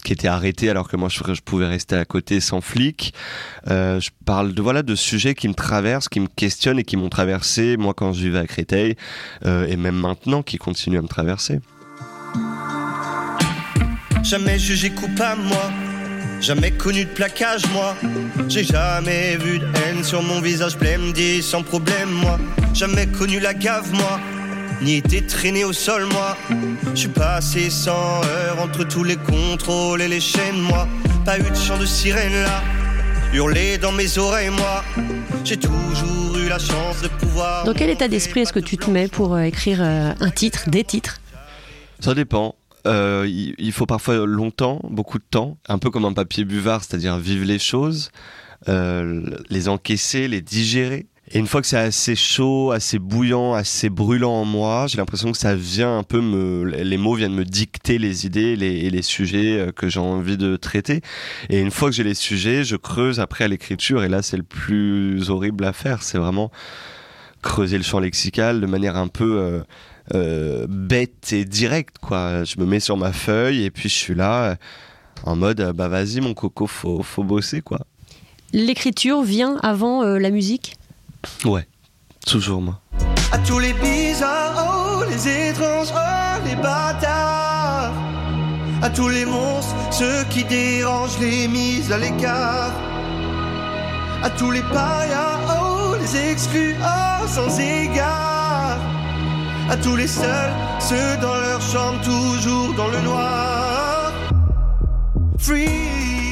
qui 0.04 0.14
étaient 0.14 0.28
arrêtés 0.28 0.68
alors 0.68 0.88
que 0.88 0.98
moi 0.98 1.10
je, 1.10 1.20
je, 1.32 1.42
pouvais 1.42 1.68
rester 1.68 1.96
à 1.96 2.06
côté 2.06 2.40
sans 2.40 2.60
flic. 2.60 3.14
Je 3.68 4.10
parle 4.26 4.56
de 4.56 4.60
voilà 4.60 4.82
de 4.82 4.96
sujets 4.96 5.36
qui 5.36 5.48
me 5.48 5.54
traversent, 5.54 6.10
qui 6.10 6.20
me 6.20 6.26
questionnent 6.26 6.80
et 6.80 6.84
qui 6.84 6.98
m'ont 6.98 7.10
traversé 7.10 7.78
moi 7.78 7.94
quand 7.94 8.12
je 8.12 8.24
vivais 8.24 8.40
à 8.40 8.48
Créteil 8.48 8.96
et 9.46 9.76
même 9.76 9.94
maintenant 9.94 10.42
qui 10.42 10.58
continuent 10.58 10.98
à 10.98 11.04
me 11.04 11.08
traverser. 11.08 11.60
Jamais 14.24 14.58
jugé 14.58 14.90
coupable 14.90 15.44
moi 15.44 15.70
Jamais 16.42 16.72
connu 16.72 17.06
de 17.06 17.10
plaquage, 17.10 17.62
moi. 17.72 17.96
J'ai 18.50 18.64
jamais 18.64 19.38
vu 19.38 19.60
de 19.60 19.66
haine 19.78 20.04
sur 20.04 20.24
mon 20.24 20.42
visage 20.42 20.76
blême, 20.76 21.14
dit 21.14 21.44
sans 21.44 21.62
problème, 21.62 22.10
moi. 22.10 22.40
Jamais 22.74 23.06
connu 23.06 23.40
la 23.40 23.54
gave, 23.54 23.94
moi. 23.94 24.20
Ni 24.82 24.96
été 24.96 25.24
traîné 25.24 25.64
au 25.64 25.72
sol, 25.72 26.08
moi. 26.12 26.36
Je 26.96 27.02
suis 27.02 27.10
passé 27.10 27.70
sans 27.70 28.22
heure 28.26 28.60
entre 28.60 28.84
tous 28.84 29.04
les 29.04 29.18
contrôles 29.18 30.02
et 30.02 30.08
les 30.08 30.20
chaînes, 30.20 30.60
moi. 30.60 30.88
Pas 31.26 31.38
eu 31.38 31.44
de 31.44 31.56
chant 31.56 31.78
de 31.78 31.86
sirène 31.86 32.34
là. 32.34 32.64
Hurler 33.34 33.78
dans 33.78 33.92
mes 33.92 34.18
oreilles, 34.18 34.50
moi. 34.50 34.84
J'ai 35.46 35.58
toujours 35.58 36.38
eu 36.38 36.50
la 36.50 36.58
chance 36.58 37.02
de 37.04 37.08
pouvoir. 37.08 37.66
Dans 37.66 37.74
quel 37.74 37.92
état 37.92 38.08
d'esprit 38.08 38.42
est-ce 38.42 38.54
que 38.54 38.60
tu 38.60 38.78
te 38.78 38.90
mets 38.90 39.08
pour 39.08 39.36
euh, 39.36 39.44
écrire 39.44 39.78
euh, 39.82 40.14
un 40.20 40.30
titre, 40.32 40.70
des 40.72 40.84
titres? 40.84 41.22
Ça 42.00 42.16
dépend. 42.16 42.56
Euh, 42.88 43.28
il, 43.28 43.72
faut 43.72 43.86
parfois 43.86 44.26
longtemps, 44.26 44.80
beaucoup 44.90 45.20
de 45.20 45.24
temps, 45.30 45.58
un 45.68 45.78
peu 45.78 45.90
comme 45.90 46.06
un 46.06 46.14
papier 46.14 46.46
buvard, 46.46 46.84
c'est-à-dire 46.84 47.18
vivre 47.18 47.46
les 47.46 47.60
choses, 47.60 48.12
euh, 48.70 49.24
les 49.50 49.70
encaisser, 49.70 50.28
les 50.28 50.42
digérer. 50.42 51.08
Et 51.34 51.40
une 51.40 51.48
fois 51.48 51.62
que 51.62 51.68
c'est 51.68 51.78
assez 51.78 52.16
chaud, 52.16 52.72
assez 52.72 53.00
bouillant, 53.00 53.54
assez 53.54 53.90
brûlant 53.90 54.34
en 54.34 54.46
moi, 54.46 54.88
j'ai 54.88 54.98
l'impression 54.98 55.32
que 55.32 55.38
ça 55.38 55.56
vient 55.56 55.98
un 55.98 56.04
peu 56.04 56.20
me, 56.20 56.66
les 56.66 56.98
mots 56.98 57.14
viennent 57.14 57.36
me 57.36 57.46
dicter 57.46 58.00
les 58.00 58.26
idées 58.26 58.58
les, 58.58 58.80
et 58.80 58.90
les 58.90 59.02
sujets 59.02 59.60
euh, 59.60 59.72
que 59.72 59.88
j'ai 59.88 60.00
envie 60.00 60.36
de 60.36 60.58
traiter. 60.58 61.02
Et 61.50 61.62
une 61.62 61.72
fois 61.72 61.90
que 61.90 61.96
j'ai 61.96 62.04
les 62.04 62.16
sujets, 62.16 62.66
je 62.66 62.76
creuse 62.76 63.20
après 63.20 63.46
à 63.46 63.48
l'écriture. 63.48 64.04
Et 64.04 64.10
là, 64.10 64.22
c'est 64.22 64.38
le 64.38 64.44
plus 64.44 65.30
horrible 65.30 65.64
à 65.64 65.72
faire. 65.72 66.04
C'est 66.04 66.18
vraiment 66.18 66.52
creuser 67.42 67.78
le 67.78 67.84
champ 67.84 68.00
lexical 68.00 68.60
de 68.60 68.68
manière 68.68 68.98
un 68.98 69.08
peu 69.08 69.64
euh, 70.14 70.66
bête 70.68 71.32
et 71.32 71.46
directe, 71.46 71.98
quoi. 72.02 72.44
Je 72.44 72.60
me 72.60 72.66
mets 72.66 72.80
sur 72.80 72.98
ma 72.98 73.14
feuille 73.14 73.64
et 73.64 73.72
puis 73.72 73.90
je 73.90 73.96
suis 73.96 74.16
là 74.16 74.44
euh, 74.44 74.56
en 75.24 75.36
mode, 75.36 75.60
euh, 75.62 75.74
bah 75.74 75.88
vas-y 75.88 76.20
mon 76.22 76.34
coco, 76.34 76.68
faut, 76.68 77.04
faut 77.04 77.24
bosser, 77.24 77.62
quoi. 77.62 77.80
L'écriture 78.54 79.22
vient 79.22 79.58
avant 79.64 80.04
euh, 80.04 80.18
la 80.18 80.30
musique? 80.30 80.76
Ouais, 81.46 81.68
toujours 82.26 82.62
moi. 82.62 82.82
À 83.32 83.38
tous 83.38 83.60
les 83.60 83.74
bizarres, 83.74 85.00
oh, 85.00 85.04
les 85.10 85.50
étranges, 85.50 85.94
oh, 85.94 86.46
les 86.46 86.56
bâtards. 86.56 87.94
À 88.82 88.90
tous 88.90 89.10
les 89.10 89.26
monstres, 89.26 89.76
ceux 89.92 90.24
qui 90.32 90.44
dérangent 90.44 91.20
les 91.20 91.48
mises 91.48 91.92
à 91.92 91.98
l'écart. 91.98 92.74
À 94.24 94.30
tous 94.32 94.52
les 94.52 94.64
parias, 94.64 95.40
oh, 95.62 95.96
les 96.02 96.32
exclus, 96.32 96.76
oh, 96.82 97.28
sans 97.28 97.60
égard. 97.60 98.31
À 99.72 99.78
tous 99.78 99.96
les 99.96 100.08
seuls, 100.08 100.52
ceux 100.82 101.16
dans 101.22 101.34
leur 101.34 101.62
chambre, 101.62 102.00
toujours 102.04 102.74
dans 102.76 102.90
le 102.90 103.00
noir. 103.02 104.12
Free. 105.40 105.66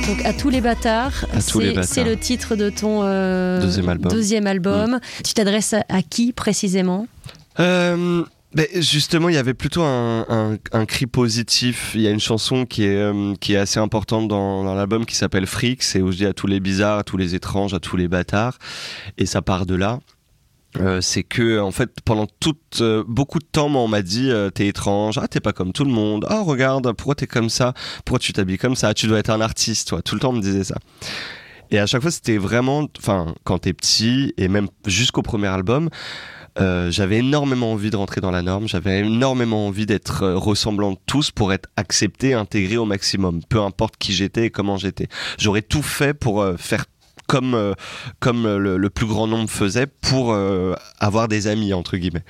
Donc 0.07 0.25
à 0.25 0.33
tous 0.33 0.49
les 0.49 0.59
bâtards, 0.59 1.25
c'est 1.39 2.03
le 2.03 2.17
titre 2.17 2.55
de 2.57 2.69
ton 2.69 3.01
euh, 3.03 3.61
Deuxième 3.61 3.87
album. 3.89 4.11
Mm. 4.11 4.15
deuxième 4.15 4.47
album. 4.47 4.99
Tu 5.23 5.33
t'adresses 5.33 5.73
à, 5.73 5.83
à 5.87 6.01
qui 6.01 6.33
précisément? 6.33 7.07
Euh, 7.61 8.23
ben, 8.53 8.65
justement, 8.75 9.29
il 9.29 9.35
y 9.35 9.37
avait 9.37 9.53
plutôt 9.53 9.83
un, 9.83 10.25
un- 10.27 10.57
un 10.73 10.85
cri 10.85 11.05
positif. 11.05 11.91
Il 11.95 12.01
y 12.01 12.07
a 12.07 12.11
une 12.11 12.19
chanson 12.19 12.65
qui 12.65 12.83
est, 12.83 12.95
euh, 12.97 13.35
qui 13.39 13.53
est 13.53 13.57
assez 13.57 13.79
importante 13.79 14.27
dans, 14.27 14.63
dans 14.65 14.73
l'album 14.75 15.05
qui 15.05 15.15
s'appelle 15.15 15.45
Freaks 15.45 15.95
et 15.95 16.01
où 16.01 16.11
je 16.11 16.17
dis 16.17 16.25
à 16.25 16.33
tous 16.33 16.47
les 16.47 16.59
bizarres, 16.59 16.97
à 16.99 17.03
tous 17.03 17.15
les 17.17 17.35
étranges, 17.35 17.73
à 17.73 17.79
tous 17.79 17.95
les 17.95 18.07
bâtards. 18.09 18.57
Et 19.17 19.25
ça 19.25 19.41
part 19.41 19.65
de 19.65 19.75
là. 19.75 19.99
Euh, 20.77 21.01
c'est 21.01 21.23
que 21.23 21.59
en 21.59 21.71
fait 21.71 21.89
pendant 22.05 22.27
toute 22.39 22.77
euh, 22.81 23.03
beaucoup 23.07 23.39
de 23.39 23.47
temps 23.51 23.73
on 23.73 23.87
m'a 23.87 24.03
dit 24.03 24.29
euh, 24.29 24.51
t'es 24.51 24.67
étrange 24.67 25.17
ah 25.17 25.27
t'es 25.27 25.39
pas 25.39 25.51
comme 25.51 25.73
tout 25.73 25.83
le 25.83 25.89
monde 25.89 26.27
ah 26.29 26.41
regarde 26.41 26.93
pourquoi 26.93 27.15
t'es 27.15 27.25
comme 27.25 27.49
ça 27.49 27.73
pourquoi 28.05 28.19
tu 28.19 28.33
t'habilles 28.33 28.59
comme 28.59 28.75
ça 28.75 28.93
tu 28.93 29.07
dois 29.07 29.17
être 29.17 29.31
un 29.31 29.41
artiste 29.41 29.87
toi 29.87 30.03
tout 30.03 30.13
le 30.13 30.21
temps 30.21 30.29
on 30.29 30.33
me 30.33 30.41
disait 30.41 30.63
ça 30.63 30.75
et 31.71 31.79
à 31.79 31.87
chaque 31.87 32.03
fois 32.03 32.11
c'était 32.11 32.37
vraiment 32.37 32.87
enfin 32.99 33.33
quand 33.45 33.57
t'es 33.57 33.73
petit 33.73 34.35
et 34.37 34.47
même 34.47 34.67
jusqu'au 34.85 35.23
premier 35.23 35.47
album 35.47 35.89
j'avais 36.89 37.19
énormément 37.19 37.71
envie 37.71 37.89
de 37.89 37.95
rentrer 37.95 38.19
dans 38.19 38.31
la 38.31 38.41
norme, 38.41 38.67
j'avais 38.67 38.99
énormément 38.99 39.67
envie 39.67 39.85
d'être 39.85 40.27
ressemblant 40.27 40.91
de 40.91 40.97
tous 41.05 41.31
pour 41.31 41.53
être 41.53 41.69
accepté, 41.77 42.33
intégré 42.33 42.75
au 42.75 42.83
maximum, 42.83 43.39
peu 43.47 43.61
importe 43.61 43.95
qui 43.95 44.11
j'étais 44.11 44.47
et 44.47 44.49
comment 44.49 44.75
j'étais. 44.75 45.07
J'aurais 45.37 45.61
tout 45.61 45.81
fait 45.81 46.13
pour 46.13 46.45
faire 46.57 46.83
comme 47.29 47.53
euh, 47.53 47.73
comme 48.19 48.43
le, 48.43 48.77
le 48.77 48.89
plus 48.89 49.05
grand 49.05 49.27
nombre 49.27 49.49
faisait 49.49 49.85
pour 49.85 50.33
euh, 50.33 50.73
avoir 50.99 51.27
des 51.27 51.45
amis 51.47 51.73
entre 51.73 51.95
guillemets. 51.95 52.25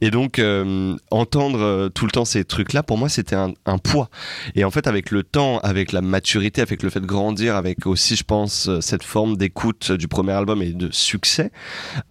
Et 0.00 0.10
donc 0.10 0.38
euh, 0.38 0.96
entendre 1.10 1.60
euh, 1.60 1.88
tout 1.88 2.06
le 2.06 2.12
temps 2.12 2.24
ces 2.24 2.44
trucs 2.44 2.72
là 2.72 2.82
pour 2.84 2.96
moi 2.96 3.08
c'était 3.08 3.36
un, 3.36 3.52
poids. 3.82 4.08
Et 4.54 4.64
en 4.64 4.70
fait 4.70 4.86
avec 4.86 5.10
le 5.10 5.24
temps, 5.24 5.58
avec 5.58 5.90
la 5.90 6.00
maturité, 6.00 6.62
avec 6.62 6.82
le 6.82 6.90
fait 6.90 7.00
de 7.00 7.06
grandir, 7.06 7.56
avec 7.56 7.86
aussi 7.86 8.14
je 8.14 8.24
pense 8.24 8.68
euh, 8.68 8.80
cette 8.80 9.02
forme 9.02 9.36
d'écoute 9.36 9.90
du 9.90 10.06
premier 10.06 10.32
album 10.32 10.62
et 10.62 10.72
de 10.72 10.90
succès, 10.92 11.50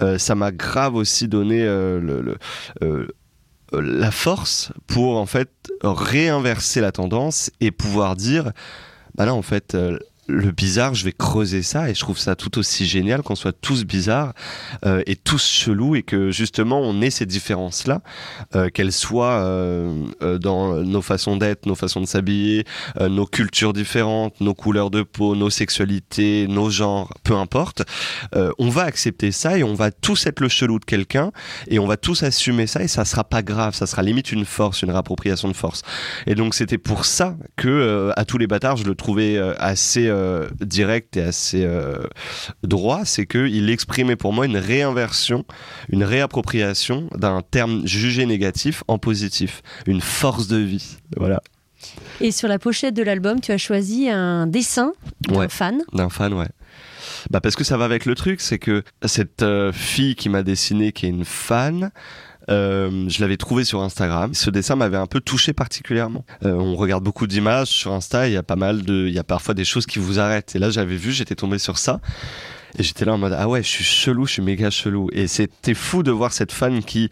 euh, 0.02 0.18
ça 0.18 0.36
m'a 0.36 0.52
grave 0.52 0.96
aussi 0.96 1.30
donné 1.30 1.64
euh, 1.64 2.36
euh, 2.82 3.08
euh, 3.74 3.82
la 3.82 4.12
force 4.12 4.74
pour 4.88 5.18
en 5.18 5.26
fait 5.26 5.50
réinverser 5.84 6.82
la 6.82 6.92
tendance 6.92 7.52
et 7.62 7.72
pouvoir 7.72 8.16
dire 8.16 8.52
bah 9.16 9.26
là 9.26 9.34
en 9.34 9.42
fait 9.42 9.76
euh, 9.76 9.98
le 10.30 10.52
bizarre, 10.52 10.94
je 10.94 11.04
vais 11.04 11.12
creuser 11.12 11.64
ça 11.64 11.90
et 11.90 11.96
je 11.96 12.00
trouve 12.00 12.18
ça 12.18 12.36
tout 12.36 12.60
aussi 12.60 12.86
génial 12.86 13.24
qu'on 13.24 13.36
soit 13.36 13.52
tous 13.52 13.84
bizarres 13.84 14.34
euh, 14.86 15.02
et 15.08 15.16
tous 15.16 15.44
chelous 15.46 15.96
et 15.96 16.04
que 16.04 16.32
justement 16.32 16.80
on 16.80 17.02
ait 17.02 17.10
ces 17.10 17.26
différences-là, 17.26 18.02
euh, 18.56 18.70
qu'elles 18.70 18.92
soient 18.92 19.40
euh, 19.42 20.06
euh, 20.22 20.38
dans 20.38 20.76
nos 20.76 21.02
façons 21.02 21.36
d'être, 21.36 21.66
nos 21.66 21.76
façons 21.76 22.02
de 22.02 22.06
s'habiller, 22.06 22.66
euh, 23.00 23.10
nos 23.10 23.26
cultures 23.26 23.74
différentes, 23.74 24.40
nos 24.40 24.54
couleurs 24.54 24.92
de 24.92 25.02
peau, 25.02 25.36
nos 25.36 25.50
sexualités, 25.50 26.48
nos 26.48 26.70
genres, 26.70 27.12
peu 27.24 27.34
importe. 27.34 27.84
Euh, 28.36 28.52
on 28.60 28.70
va 28.70 28.84
accepter 28.84 29.32
ça 29.32 29.58
et 29.58 29.64
on 29.64 29.74
va 29.74 29.92
tous 29.92 30.28
être 30.28 30.40
le 30.42 30.50
chelou 30.50 30.80
de 30.80 30.86
quelqu'un 30.86 31.32
et 31.68 31.80
on 31.80 31.88
va 31.88 31.98
tous 31.98 32.24
assumer 32.24 32.68
ça 32.68 32.84
et 32.84 32.88
ça 32.88 33.04
sera 33.04 33.24
pas 33.24 33.42
grave, 33.42 33.74
ça 33.74 33.88
sera 33.88 34.04
limite 34.04 34.32
une 34.32 34.46
force, 34.46 34.84
une 34.84 34.92
réappropriation 34.92 35.48
de 35.48 35.54
force. 35.56 35.82
Et 36.28 36.36
donc 36.36 36.54
c'était 36.54 36.78
pour 36.78 37.06
ça 37.06 37.36
que 37.56 38.12
à 38.16 38.26
tous 38.26 38.38
les 38.38 38.48
bâtards, 38.48 38.78
je 38.78 38.84
le 38.86 38.94
trouvais 38.96 39.40
assez 39.58 40.10
euh, 40.20 40.48
direct 40.60 41.18
et 41.18 41.22
assez 41.24 41.64
euh, 41.64 42.04
droit, 42.64 43.06
c'est 43.06 43.26
que 43.26 43.48
il 43.48 43.70
exprimait 43.70 44.16
pour 44.16 44.34
moi 44.34 44.46
une 44.46 44.58
réinversion, 44.58 45.46
une 45.90 46.04
réappropriation 46.04 47.10
d'un 47.16 47.42
terme 47.42 47.86
jugé 47.88 48.26
négatif 48.26 48.84
en 48.88 48.98
positif, 48.98 49.62
une 49.88 50.02
force 50.02 50.48
de 50.48 50.58
vie. 50.58 50.98
Voilà, 51.18 51.42
Et 52.22 52.32
sur 52.32 52.48
la 52.48 52.60
pochette 52.60 52.94
de 52.94 53.04
l'album, 53.04 53.40
tu 53.42 53.52
as 53.52 53.58
choisi 53.58 54.10
un 54.10 54.46
dessin 54.48 54.94
d'un 55.22 55.36
Ouais. 55.36 55.50
fan. 55.50 55.82
d'un 55.94 56.10
fan, 56.10 56.34
ouais. 56.34 56.48
Bah 57.32 57.42
parce 57.42 57.56
que 57.56 57.64
ça 57.64 57.76
va 57.78 57.86
avec 57.86 58.06
le 58.06 58.16
truc, 58.16 58.40
c'est 58.40 58.60
que 58.60 58.84
cette 59.06 59.42
euh, 59.44 59.72
fille 59.74 60.16
qui 60.16 60.30
m'a 60.30 60.44
dessiné, 60.44 60.92
qui 60.94 61.06
est 61.06 61.10
une 61.10 61.26
fan, 61.26 61.92
je 62.50 63.22
l'avais 63.22 63.38
trouvé 63.38 63.64
sur 63.64 63.82
Instagram. 63.82 64.34
Ce 64.34 64.50
dessin 64.50 64.76
m'avait 64.76 64.98
un 64.98 65.08
peu 65.08 65.20
touché 65.20 65.54
particulièrement. 65.54 66.26
Euh, 66.44 66.54
on 66.54 66.76
regarde 66.76 67.04
beaucoup 67.04 67.28
d'images 67.28 67.68
sur 67.68 67.94
Insta, 67.94 68.28
il 68.28 68.34
y 68.34 68.38
a 68.38 68.44
pas 68.44 68.56
mal 68.56 68.84
de, 68.84 69.08
il 69.08 69.14
y 69.14 69.20
a 69.20 69.24
parfois 69.24 69.54
des 69.54 69.66
choses 69.66 69.86
qui 69.86 70.00
vous 70.00 70.20
arrêtent. 70.20 70.56
Et 70.56 70.60
là, 70.60 70.70
j'avais 70.70 70.98
vu, 70.98 71.12
j'étais 71.12 71.36
tombé 71.36 71.60
sur 71.60 71.78
ça. 71.78 72.00
Et 72.78 72.84
j'étais 72.84 73.06
là 73.06 73.14
en 73.14 73.18
mode 73.18 73.36
ah 73.38 73.48
ouais 73.50 73.64
je 73.64 73.68
suis 73.68 73.84
chelou 73.84 74.26
je 74.26 74.34
suis 74.34 74.42
méga 74.42 74.70
chelou. 74.70 75.10
Et 75.14 75.28
c'était 75.28 75.74
fou 75.74 76.04
de 76.04 76.12
voir 76.12 76.34
cette 76.34 76.52
fan 76.52 76.84
qui 76.84 77.10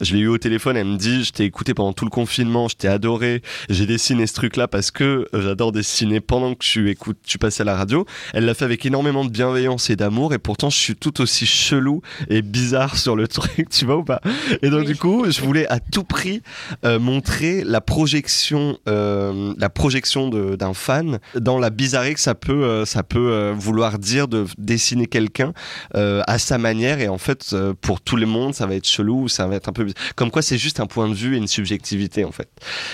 je 0.00 0.14
l'ai 0.14 0.20
eu 0.20 0.28
au 0.28 0.38
téléphone 0.38 0.76
elle 0.76 0.86
me 0.86 0.96
dit 0.96 1.24
je 1.24 1.32
t'ai 1.32 1.44
écouté 1.44 1.74
pendant 1.74 1.92
tout 1.92 2.04
le 2.04 2.10
confinement 2.10 2.68
je 2.68 2.76
t'ai 2.76 2.88
adoré 2.88 3.42
j'ai 3.68 3.86
dessiné 3.86 4.26
ce 4.26 4.34
truc 4.34 4.56
là 4.56 4.68
parce 4.68 4.90
que 4.90 5.26
j'adore 5.32 5.72
dessiner 5.72 6.20
pendant 6.20 6.54
que 6.54 6.64
tu 6.64 6.90
écoutes 6.90 7.18
tu 7.24 7.38
passais 7.38 7.62
à 7.62 7.64
la 7.64 7.76
radio. 7.76 8.04
Elle 8.34 8.44
l'a 8.44 8.54
fait 8.54 8.64
avec 8.64 8.84
énormément 8.86 9.24
de 9.24 9.30
bienveillance 9.30 9.90
et 9.90 9.96
d'amour 9.96 10.34
et 10.34 10.38
pourtant 10.38 10.70
je 10.70 10.78
suis 10.78 10.96
tout 10.96 11.20
aussi 11.20 11.46
chelou 11.46 12.02
et 12.28 12.42
bizarre 12.42 12.96
sur 12.96 13.16
le 13.16 13.26
truc 13.28 13.68
tu 13.70 13.84
vois 13.86 13.96
ou 13.96 14.04
pas? 14.04 14.20
Et 14.62 14.70
donc 14.70 14.80
Oui. 14.80 14.86
du 14.86 14.96
coup 14.96 15.24
je 15.30 15.40
voulais 15.40 15.66
à 15.68 15.80
tout 15.80 16.04
prix 16.04 16.42
euh, 16.84 16.98
montrer 16.98 17.64
la 17.64 17.80
projection 17.80 18.78
euh, 18.88 19.54
la 19.58 19.68
projection 19.70 20.28
d'un 20.28 20.74
fan 20.74 21.18
dans 21.34 21.58
la 21.58 21.70
bizarrerie 21.70 22.14
que 22.14 22.20
ça 22.20 22.34
peut 22.34 22.64
euh, 22.64 22.84
ça 22.84 23.02
peut 23.02 23.32
euh, 23.32 23.52
vouloir 23.56 23.98
dire 23.98 24.28
de 24.28 24.44
dessiner 24.58 24.97
quelqu'un 25.06 25.52
euh, 25.94 26.22
à 26.26 26.38
sa 26.38 26.58
manière. 26.58 27.00
Et 27.00 27.08
en 27.08 27.18
fait 27.18 27.50
euh, 27.52 27.74
pour 27.80 28.00
tout 28.00 28.16
le 28.16 28.26
monde 28.26 28.54
ça 28.54 28.66
va 28.66 28.74
être 28.74 28.86
chelou 28.86 29.28
ça 29.28 29.46
va 29.46 29.56
être 29.56 29.68
un 29.68 29.72
peu 29.72 29.86
comme 30.16 30.30
quoi 30.30 30.42
c'est 30.42 30.58
juste 30.58 30.80
un 30.80 30.86
point 30.86 31.08
de 31.08 31.14
vue 31.14 31.34
et 31.34 31.38
une 31.38 31.48
subjectivité 31.48 32.24
en 32.24 32.32
fait. 32.32 32.48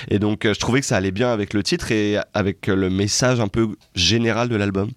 Et 0.09 0.19
donc 0.19 0.45
euh, 0.45 0.55
je 0.55 0.61
trouvais 0.61 0.81
que 0.81 0.87
ça 0.87 0.97
allait 0.97 1.11
bien 1.11 1.33
avec 1.33 1.55
le 1.55 1.63
titre 1.63 1.91
et 1.93 2.19
avec 2.33 2.67
le 2.67 2.91
message 2.91 3.41
un 3.41 3.49
peu 3.49 3.77
général 3.95 4.49
de 4.49 4.57
l'album. 4.57 4.91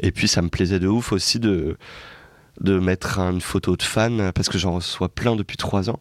Et 0.00 0.12
puis 0.12 0.28
ça 0.28 0.42
me 0.42 0.48
plaisait 0.48 0.80
de 0.80 0.88
ouf 0.88 1.12
aussi 1.12 1.38
de 1.38 1.76
de 2.60 2.78
mettre 2.78 3.18
une 3.18 3.42
photo 3.42 3.76
de 3.76 3.82
fan 3.82 4.32
parce 4.32 4.48
que 4.48 4.56
j'en 4.56 4.72
reçois 4.72 5.10
plein 5.10 5.36
depuis 5.36 5.58
trois 5.58 5.90
ans. 5.90 6.00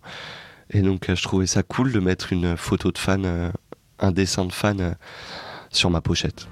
Et 0.71 0.81
donc 0.81 1.13
je 1.13 1.21
trouvais 1.21 1.47
ça 1.47 1.63
cool 1.63 1.91
de 1.91 1.99
mettre 1.99 2.31
une 2.31 2.55
photo 2.55 2.91
de 2.91 2.97
fan 2.97 3.51
un 3.99 4.11
dessin 4.11 4.45
de 4.45 4.53
fan 4.53 4.95
sur 5.69 5.89
ma 5.89 6.01
pochette 6.01 6.47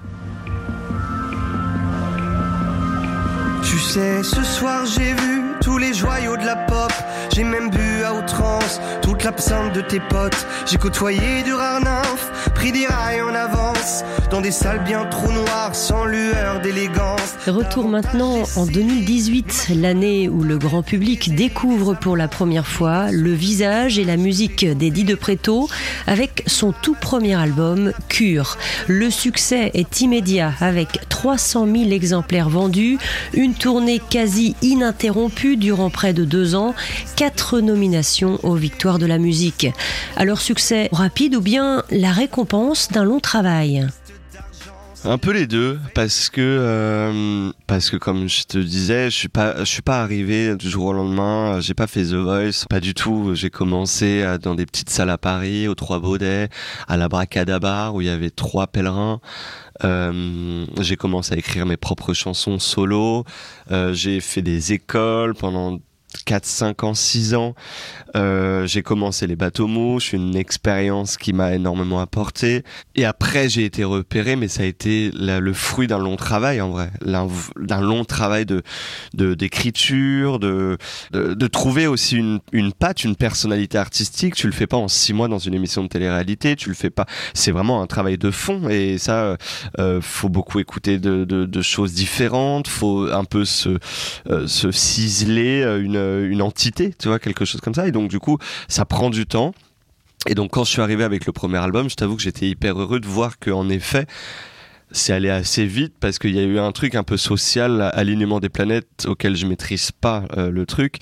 Tu 3.64 3.78
sais, 3.78 4.22
ce 4.22 4.42
soir 4.42 4.84
j'ai 4.86 5.14
vu 5.14 5.42
tous 5.62 5.78
les 5.78 5.94
joyaux 5.94 6.36
de 6.36 6.44
la 6.44 6.56
pop. 6.56 6.92
J'ai 7.34 7.44
même 7.44 7.70
bu 7.70 8.04
à 8.04 8.14
outrance 8.14 8.80
toute 9.02 9.24
l'absinthe 9.24 9.74
de 9.74 9.80
tes 9.80 10.00
potes. 10.00 10.46
J'ai 10.66 10.76
côtoyé 10.76 11.42
du 11.42 11.54
rare 11.54 11.80
nymphe, 11.80 12.50
pris 12.54 12.70
des 12.70 12.86
rails 12.86 13.22
en 13.22 13.34
avance. 13.34 14.04
Dans 14.30 14.40
des 14.40 14.50
salles 14.50 14.84
bien 14.84 15.04
trop 15.06 15.32
noires, 15.32 15.74
sans 15.74 16.04
lueur 16.04 16.60
d'élégance. 16.60 17.36
Retour 17.46 17.88
maintenant 17.88 18.42
en 18.56 18.66
2018, 18.66 19.70
l'année 19.76 20.28
où 20.28 20.42
le 20.42 20.58
grand 20.58 20.82
public 20.82 21.34
découvre 21.34 21.94
pour 21.94 22.16
la 22.16 22.28
première 22.28 22.66
fois 22.66 23.10
le 23.10 23.32
visage 23.32 23.98
et 23.98 24.04
la 24.04 24.16
musique 24.16 24.66
d'Eddie 24.66 25.04
de 25.04 25.14
Préto 25.14 25.68
avec 26.06 26.42
son 26.46 26.72
tout 26.72 26.96
premier 26.98 27.34
album 27.34 27.92
Cure. 28.08 28.56
Le 28.86 29.10
succès 29.10 29.70
est 29.74 30.00
immédiat 30.00 30.52
avec 30.60 31.08
300 31.08 31.66
000 31.66 31.90
exemplaires 31.90 32.48
vendus, 32.48 32.98
tournée 33.54 34.00
quasi 34.10 34.54
ininterrompue 34.62 35.56
durant 35.56 35.90
près 35.90 36.12
de 36.12 36.24
deux 36.24 36.54
ans, 36.54 36.74
quatre 37.16 37.60
nominations 37.60 38.38
aux 38.42 38.54
victoires 38.54 38.98
de 38.98 39.06
la 39.06 39.18
musique. 39.18 39.66
Alors 40.16 40.40
succès 40.40 40.88
rapide 40.92 41.34
ou 41.36 41.40
bien 41.40 41.82
la 41.90 42.12
récompense 42.12 42.88
d'un 42.90 43.04
long 43.04 43.20
travail? 43.20 43.86
Un 45.06 45.18
peu 45.18 45.32
les 45.32 45.46
deux, 45.46 45.78
parce 45.94 46.30
que 46.30 46.40
euh, 46.40 47.50
parce 47.66 47.90
que 47.90 47.98
comme 47.98 48.26
je 48.26 48.44
te 48.44 48.56
disais, 48.56 49.10
je 49.10 49.14
suis 49.14 49.28
pas 49.28 49.58
je 49.58 49.64
suis 49.64 49.82
pas 49.82 50.00
arrivé 50.02 50.56
du 50.56 50.70
jour 50.70 50.86
au 50.86 50.92
lendemain. 50.94 51.60
J'ai 51.60 51.74
pas 51.74 51.86
fait 51.86 52.04
The 52.04 52.14
Voice, 52.14 52.64
pas 52.70 52.80
du 52.80 52.94
tout. 52.94 53.32
J'ai 53.34 53.50
commencé 53.50 54.22
à- 54.22 54.38
dans 54.38 54.54
des 54.54 54.64
petites 54.64 54.88
salles 54.88 55.10
à 55.10 55.18
Paris, 55.18 55.68
aux 55.68 55.74
Trois 55.74 55.98
Baudets, 55.98 56.48
à 56.88 56.96
la 56.96 57.10
Bracadabar 57.10 57.94
où 57.94 58.00
il 58.00 58.06
y 58.06 58.10
avait 58.10 58.30
trois 58.30 58.66
pèlerins. 58.66 59.20
Euh, 59.82 60.66
j'ai 60.80 60.96
commencé 60.96 61.34
à 61.34 61.36
écrire 61.36 61.66
mes 61.66 61.76
propres 61.76 62.14
chansons 62.14 62.58
solo. 62.58 63.24
Euh, 63.70 63.92
j'ai 63.92 64.20
fait 64.20 64.42
des 64.42 64.72
écoles 64.72 65.34
pendant 65.34 65.78
4, 66.24 66.44
5 66.44 66.84
ans, 66.84 66.94
6 66.94 67.34
ans, 67.34 67.54
euh, 68.16 68.66
j'ai 68.66 68.82
commencé 68.82 69.26
les 69.26 69.36
bateaux 69.36 69.66
mouches, 69.66 70.12
une 70.12 70.36
expérience 70.36 71.16
qui 71.16 71.32
m'a 71.32 71.54
énormément 71.54 72.00
apporté. 72.00 72.62
Et 72.94 73.04
après, 73.04 73.48
j'ai 73.48 73.64
été 73.64 73.84
repéré, 73.84 74.36
mais 74.36 74.48
ça 74.48 74.62
a 74.62 74.66
été 74.66 75.10
le 75.14 75.52
fruit 75.52 75.86
d'un 75.86 75.98
long 75.98 76.16
travail 76.16 76.60
en 76.60 76.70
vrai, 76.70 76.90
d'un 77.04 77.80
long 77.80 78.04
travail 78.04 78.46
de 78.46 78.62
d'écriture, 79.14 80.38
de, 80.38 80.78
de, 81.12 81.46
trouver 81.46 81.86
aussi 81.86 82.16
une, 82.16 82.40
une 82.52 82.72
patte, 82.72 83.04
une 83.04 83.16
personnalité 83.16 83.78
artistique. 83.78 84.34
Tu 84.34 84.46
le 84.46 84.52
fais 84.52 84.66
pas 84.66 84.76
en 84.76 84.88
6 84.88 85.12
mois 85.12 85.28
dans 85.28 85.38
une 85.38 85.54
émission 85.54 85.82
de 85.82 85.88
télé-réalité, 85.88 86.56
tu 86.56 86.68
le 86.68 86.74
fais 86.74 86.90
pas. 86.90 87.06
C'est 87.32 87.50
vraiment 87.50 87.82
un 87.82 87.86
travail 87.86 88.18
de 88.18 88.30
fond 88.30 88.68
et 88.68 88.98
ça, 88.98 89.36
euh, 89.78 90.00
faut 90.00 90.28
beaucoup 90.28 90.58
écouter 90.58 90.98
de, 90.98 91.24
de, 91.24 91.44
de, 91.44 91.62
choses 91.62 91.94
différentes, 91.94 92.68
faut 92.68 93.08
un 93.10 93.24
peu 93.24 93.44
se, 93.44 93.78
euh, 94.30 94.46
se 94.46 94.70
ciseler 94.70 95.62
euh, 96.04 96.30
une, 96.30 96.42
entité, 96.42 96.94
tu 96.98 97.08
vois, 97.08 97.18
quelque 97.18 97.44
chose 97.44 97.60
comme 97.60 97.74
ça. 97.74 97.86
Et 97.88 97.92
donc 97.92 98.08
du 98.08 98.18
coup, 98.18 98.38
ça 98.68 98.84
prend 98.84 99.10
du 99.10 99.26
temps. 99.26 99.54
Et 100.26 100.34
donc 100.34 100.52
quand 100.52 100.64
je 100.64 100.70
suis 100.70 100.82
arrivé 100.82 101.04
avec 101.04 101.26
le 101.26 101.32
premier 101.32 101.58
album, 101.58 101.90
je 101.90 101.96
t'avoue 101.96 102.16
que 102.16 102.22
j'étais 102.22 102.48
hyper 102.48 102.78
heureux 102.80 103.00
de 103.00 103.06
voir 103.06 103.38
qu'en 103.38 103.68
effet, 103.68 104.06
c'est 104.94 105.12
allé 105.12 105.28
assez 105.28 105.66
vite 105.66 105.94
parce 105.98 106.18
qu'il 106.18 106.34
y 106.34 106.38
a 106.38 106.42
eu 106.42 106.58
un 106.58 106.72
truc 106.72 106.94
un 106.94 107.02
peu 107.02 107.16
social, 107.16 107.90
alignement 107.94 108.40
des 108.40 108.48
planètes 108.48 109.06
auquel 109.06 109.36
je 109.36 109.46
maîtrise 109.46 109.90
pas 109.90 110.24
euh, 110.36 110.50
le 110.50 110.66
truc, 110.66 110.98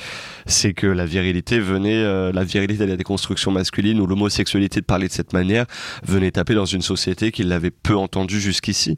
c'est 0.46 0.72
que 0.72 0.86
la 0.86 1.04
virilité 1.04 1.60
venait, 1.60 2.02
euh, 2.02 2.32
la 2.32 2.42
virilité 2.42 2.84
de 2.84 2.90
la 2.90 2.96
déconstruction 2.96 3.50
masculine 3.50 4.00
ou 4.00 4.06
l'homosexualité 4.06 4.80
de 4.80 4.86
parler 4.86 5.08
de 5.08 5.12
cette 5.12 5.32
manière 5.32 5.66
venait 6.04 6.30
taper 6.30 6.54
dans 6.54 6.64
une 6.64 6.82
société 6.82 7.32
qui 7.32 7.42
l'avait 7.42 7.70
peu 7.70 7.96
entendu 7.96 8.40
jusqu'ici. 8.40 8.96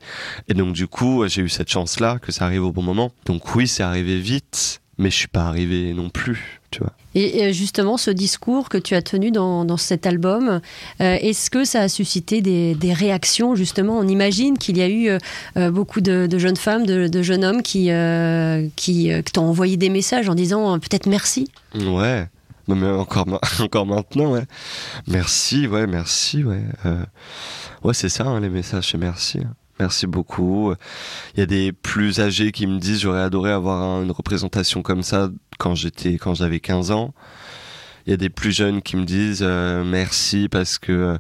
Et 0.49 0.55
donc 0.55 0.73
du 0.75 0.87
coup, 0.87 1.25
j'ai 1.27 1.43
eu 1.43 1.49
cette 1.49 1.71
chance-là 1.71 2.19
que 2.21 2.33
ça 2.33 2.45
arrive 2.45 2.65
au 2.65 2.73
bon 2.73 2.83
moment. 2.83 3.11
Donc 3.27 3.55
oui, 3.57 3.67
c'est 3.67 3.83
arrivé 3.83 4.19
vite, 4.21 4.81
mais 4.99 5.11
je 5.11 5.17
suis 5.17 5.29
pas 5.29 5.45
arrivé 5.45 5.93
non 5.93 6.09
plus, 6.09 6.61
tu 6.71 6.81
vois. 6.81 6.93
Et 7.17 7.53
justement, 7.53 7.97
ce 7.97 8.11
discours 8.11 8.69
que 8.69 8.77
tu 8.77 8.97
as 8.97 9.03
tenu 9.03 9.31
dans, 9.31 9.65
dans 9.65 9.77
cet 9.77 10.05
album, 10.05 10.61
euh, 11.01 11.17
est-ce 11.21 11.49
que 11.49 11.65
ça 11.65 11.83
a 11.83 11.89
suscité 11.89 12.41
des, 12.41 12.75
des 12.75 12.93
réactions 12.93 13.55
Justement, 13.55 13.97
on 13.99 14.09
imagine 14.09 14.59
qu'il 14.59 14.79
y 14.79 14.83
a 14.83 14.89
eu 14.89 15.19
euh, 15.57 15.71
beaucoup 15.71 16.01
de, 16.01 16.27
de, 16.27 16.39
jeunes 16.39 16.57
femmes, 16.57 16.87
de, 16.87 17.07
de 17.07 17.23
jeunes 17.23 17.45
hommes 17.45 17.63
qui, 17.63 17.93
euh, 17.93 18.67
qui, 18.75 19.13
t'ont 19.33 19.45
envoyé 19.45 19.77
des 19.77 19.91
messages 19.91 20.29
en 20.29 20.35
disant 20.35 20.79
peut-être 20.81 21.07
merci. 21.07 21.49
Ouais. 21.77 22.27
Mais 22.67 22.89
encore, 22.89 23.27
encore 23.61 23.87
maintenant, 23.87 24.33
ouais. 24.33 24.45
Merci, 25.07 25.69
ouais, 25.69 25.87
merci, 25.87 26.43
ouais. 26.43 26.63
ouais, 27.85 27.95
c'est 27.95 28.09
ça, 28.09 28.25
hein, 28.25 28.41
les 28.41 28.49
messages, 28.49 28.91
c'est 28.91 28.99
merci. 28.99 29.39
Merci 29.81 30.07
beaucoup. 30.07 30.73
Il 31.35 31.41
y 31.41 31.43
a 31.43 31.47
des 31.47 31.73
plus 31.73 32.21
âgés 32.21 32.53
qui 32.53 32.67
me 32.67 32.79
disent 32.79 33.01
j'aurais 33.01 33.23
adoré 33.23 33.51
avoir 33.51 34.03
une 34.03 34.13
représentation 34.13 34.83
comme 34.83 35.03
ça 35.03 35.31
quand 35.59 35.75
j'étais 35.75 36.15
quand 36.15 36.35
j'avais 36.35 36.61
15 36.61 36.91
ans. 36.91 37.15
Il 38.07 38.11
y 38.11 38.13
a 38.13 38.17
des 38.17 38.31
plus 38.31 38.53
jeunes 38.53 38.83
qui 38.83 38.97
me 38.97 39.05
disent 39.05 39.43
euh, 39.43 39.83
merci 39.83 40.49
parce 40.49 40.79
que 40.79 40.93
euh, 40.93 41.19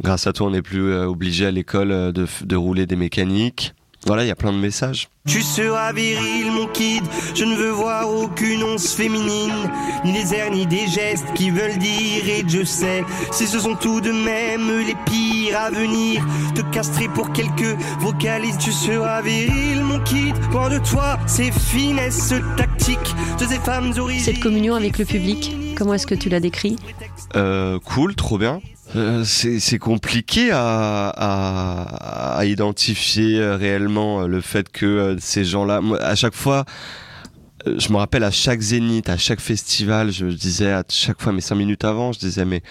grâce 0.00 0.26
à 0.26 0.32
toi 0.32 0.46
on 0.46 0.50
n'est 0.50 0.62
plus 0.62 0.92
euh, 0.92 1.06
obligé 1.06 1.46
à 1.46 1.50
l'école 1.50 2.12
de, 2.12 2.26
de 2.42 2.56
rouler 2.56 2.86
des 2.86 2.96
mécaniques. 2.96 3.74
Voilà, 4.04 4.24
il 4.24 4.28
y 4.28 4.32
a 4.32 4.34
plein 4.36 4.52
de 4.52 4.58
messages. 4.58 5.08
Tu 5.28 5.42
seras 5.42 5.92
viril, 5.92 6.50
mon 6.50 6.66
kid. 6.66 7.04
Je 7.36 7.44
ne 7.44 7.54
veux 7.54 7.70
voir 7.70 8.10
aucune 8.10 8.64
once 8.64 8.94
féminine, 8.94 9.70
ni 10.04 10.12
les 10.12 10.34
airs, 10.34 10.50
ni 10.50 10.66
des 10.66 10.88
gestes 10.88 11.32
qui 11.34 11.50
veulent 11.50 11.78
dire. 11.78 12.28
Et 12.28 12.42
je 12.48 12.64
sais, 12.64 13.04
si 13.30 13.46
ce 13.46 13.60
sont 13.60 13.76
tout 13.76 14.00
de 14.00 14.10
même 14.10 14.84
les 14.84 14.96
pires 15.06 15.56
à 15.56 15.70
venir, 15.70 16.26
te 16.56 16.62
castrer 16.74 17.06
pour 17.08 17.32
quelques 17.32 17.76
vocalises. 18.00 18.58
Tu 18.58 18.72
seras 18.72 19.22
viril, 19.22 19.82
mon 19.82 20.00
kid. 20.00 20.34
Loin 20.50 20.68
de 20.68 20.78
toi, 20.78 21.16
ces 21.28 21.52
finesses 21.52 22.34
tactiques 22.56 23.14
de 23.38 23.46
ces 23.46 23.60
femmes 23.60 23.92
origines. 23.98 24.24
Cette 24.24 24.40
communion 24.40 24.74
avec 24.74 24.98
le 24.98 25.04
public, 25.04 25.54
comment 25.76 25.94
est-ce 25.94 26.08
que 26.08 26.16
tu 26.16 26.28
l'as 26.28 26.40
décrit? 26.40 26.76
Euh, 27.36 27.78
Cool, 27.84 28.16
trop 28.16 28.36
bien. 28.36 28.60
Euh, 28.94 29.24
c'est 29.24 29.78
compliqué 29.78 30.50
à, 30.52 31.08
à, 31.08 32.36
à, 32.38 32.44
identifier 32.44 33.40
euh, 33.40 33.56
réellement 33.56 34.26
le 34.26 34.40
fait 34.42 34.70
que 34.70 34.84
euh, 34.84 35.16
ces 35.18 35.44
gens-là, 35.44 35.80
à 36.00 36.14
chaque 36.14 36.34
fois, 36.34 36.58
euh, 36.58 36.64
je 37.66 37.92
me 37.92 37.96
rappelle 37.96 38.24
à 38.24 38.30
chaque 38.30 38.60
zénith, 38.60 39.08
à 39.08 39.16
chaque 39.16 39.40
festival, 39.40 40.10
je 40.10 40.26
disais 40.26 40.72
à 40.72 40.84
chaque 40.88 41.20
fois, 41.20 41.32
mais 41.32 41.40
cinq 41.40 41.56
minutes 41.56 41.84
avant, 41.84 42.12
je 42.12 42.18
disais, 42.18 42.44
mais 42.44 42.62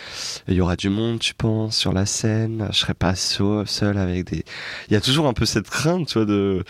il 0.48 0.56
y 0.56 0.62
aura 0.62 0.76
du 0.76 0.90
monde, 0.90 1.20
tu 1.20 1.34
penses, 1.34 1.78
sur 1.78 1.94
la 1.94 2.06
scène, 2.06 2.68
je 2.72 2.78
serai 2.78 2.94
pas 2.94 3.16
seul 3.16 3.98
avec 3.98 4.26
des. 4.30 4.44
Il 4.90 4.94
y 4.94 4.96
a 4.96 5.02
toujours 5.02 5.28
un 5.28 5.34
peu 5.34 5.46
cette 5.46 5.70
crainte, 5.70 6.08
tu 6.08 6.14
vois, 6.16 6.26
de, 6.26 6.64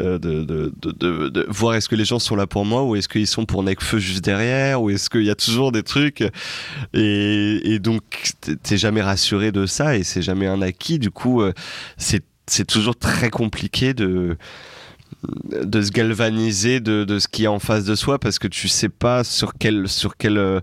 euh, 0.00 0.18
de, 0.18 0.44
de, 0.44 0.72
de, 0.82 1.28
de, 1.28 1.46
voir 1.48 1.74
est-ce 1.74 1.88
que 1.88 1.96
les 1.96 2.04
gens 2.04 2.18
sont 2.18 2.36
là 2.36 2.46
pour 2.46 2.64
moi 2.64 2.84
ou 2.84 2.96
est-ce 2.96 3.08
qu'ils 3.08 3.26
sont 3.26 3.44
pour 3.44 3.62
Necfeu 3.62 3.98
juste 3.98 4.24
derrière 4.24 4.82
ou 4.82 4.90
est-ce 4.90 5.10
qu'il 5.10 5.24
y 5.24 5.30
a 5.30 5.34
toujours 5.34 5.72
des 5.72 5.82
trucs. 5.82 6.22
Et, 6.94 7.60
et 7.74 7.78
donc, 7.78 8.32
t'es 8.62 8.76
jamais 8.76 9.02
rassuré 9.02 9.52
de 9.52 9.66
ça 9.66 9.96
et 9.96 10.04
c'est 10.04 10.22
jamais 10.22 10.46
un 10.46 10.62
acquis. 10.62 10.98
Du 10.98 11.10
coup, 11.10 11.42
euh, 11.42 11.52
c'est 11.96 12.22
c'est 12.50 12.66
toujours 12.66 12.96
très 12.96 13.30
compliqué 13.30 13.94
de 13.94 14.38
de 15.22 15.82
se 15.82 15.90
galvaniser 15.90 16.80
de, 16.80 17.04
de, 17.04 17.18
ce 17.18 17.26
qui 17.28 17.44
est 17.44 17.48
en 17.48 17.58
face 17.58 17.84
de 17.84 17.94
soi 17.94 18.18
parce 18.18 18.38
que 18.38 18.46
tu 18.46 18.68
sais 18.68 18.88
pas 18.88 19.24
sur 19.24 19.54
quel 19.58 19.88
sur 19.88 20.16
quel 20.16 20.38
euh, 20.38 20.60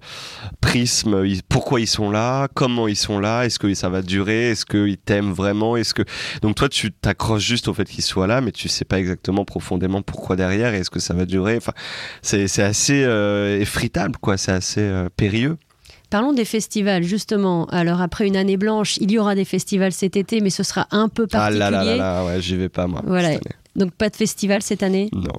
prisme 0.61 1.23
pourquoi 1.49 1.81
ils 1.81 1.87
sont 1.87 2.09
là 2.09 2.47
comment 2.53 2.87
ils 2.87 2.95
sont 2.95 3.19
là 3.19 3.45
est-ce 3.45 3.59
que 3.59 3.73
ça 3.73 3.89
va 3.89 4.01
durer 4.01 4.51
est-ce 4.51 4.65
qu'ils 4.65 4.97
t'aiment 4.97 5.33
vraiment 5.33 5.75
est-ce 5.75 5.93
que 5.93 6.03
donc 6.41 6.55
toi 6.55 6.69
tu 6.69 6.91
t'accroches 6.91 7.43
juste 7.43 7.67
au 7.67 7.73
fait 7.73 7.85
qu'ils 7.85 8.03
soient 8.03 8.27
là 8.27 8.41
mais 8.41 8.51
tu 8.51 8.69
sais 8.69 8.85
pas 8.85 8.99
exactement 8.99 9.43
profondément 9.43 10.01
pourquoi 10.01 10.35
derrière 10.35 10.73
est-ce 10.73 10.89
que 10.89 10.99
ça 10.99 11.13
va 11.13 11.25
durer. 11.25 11.57
Enfin 11.57 11.73
c'est 12.21 12.47
c'est 12.47 12.63
assez 12.63 13.03
euh, 13.03 13.59
effritable 13.59 14.17
quoi. 14.19 14.37
C'est 14.37 14.51
assez 14.51 14.81
euh, 14.81 15.09
périlleux 15.15 15.57
Parlons 16.09 16.33
des 16.33 16.45
festivals, 16.45 17.03
justement. 17.03 17.65
Alors, 17.65 18.01
après 18.01 18.27
une 18.27 18.35
année 18.35 18.57
blanche, 18.57 18.97
il 18.97 19.11
y 19.11 19.19
aura 19.19 19.35
des 19.35 19.45
festivals 19.45 19.91
cet 19.91 20.15
été, 20.15 20.41
mais 20.41 20.49
ce 20.49 20.63
sera 20.63 20.87
un 20.91 21.09
peu 21.09 21.27
particulier. 21.27 21.63
Ah 21.63 21.71
là 21.71 21.83
là 21.83 21.83
là, 21.83 21.97
là 21.97 22.25
ouais, 22.25 22.41
j'y 22.41 22.55
vais 22.55 22.69
pas, 22.69 22.87
moi. 22.87 23.01
Voilà. 23.05 23.37
Donc 23.75 23.91
pas 23.91 24.09
de 24.09 24.15
festival 24.15 24.61
cette 24.61 24.83
année? 24.83 25.09
Non. 25.13 25.33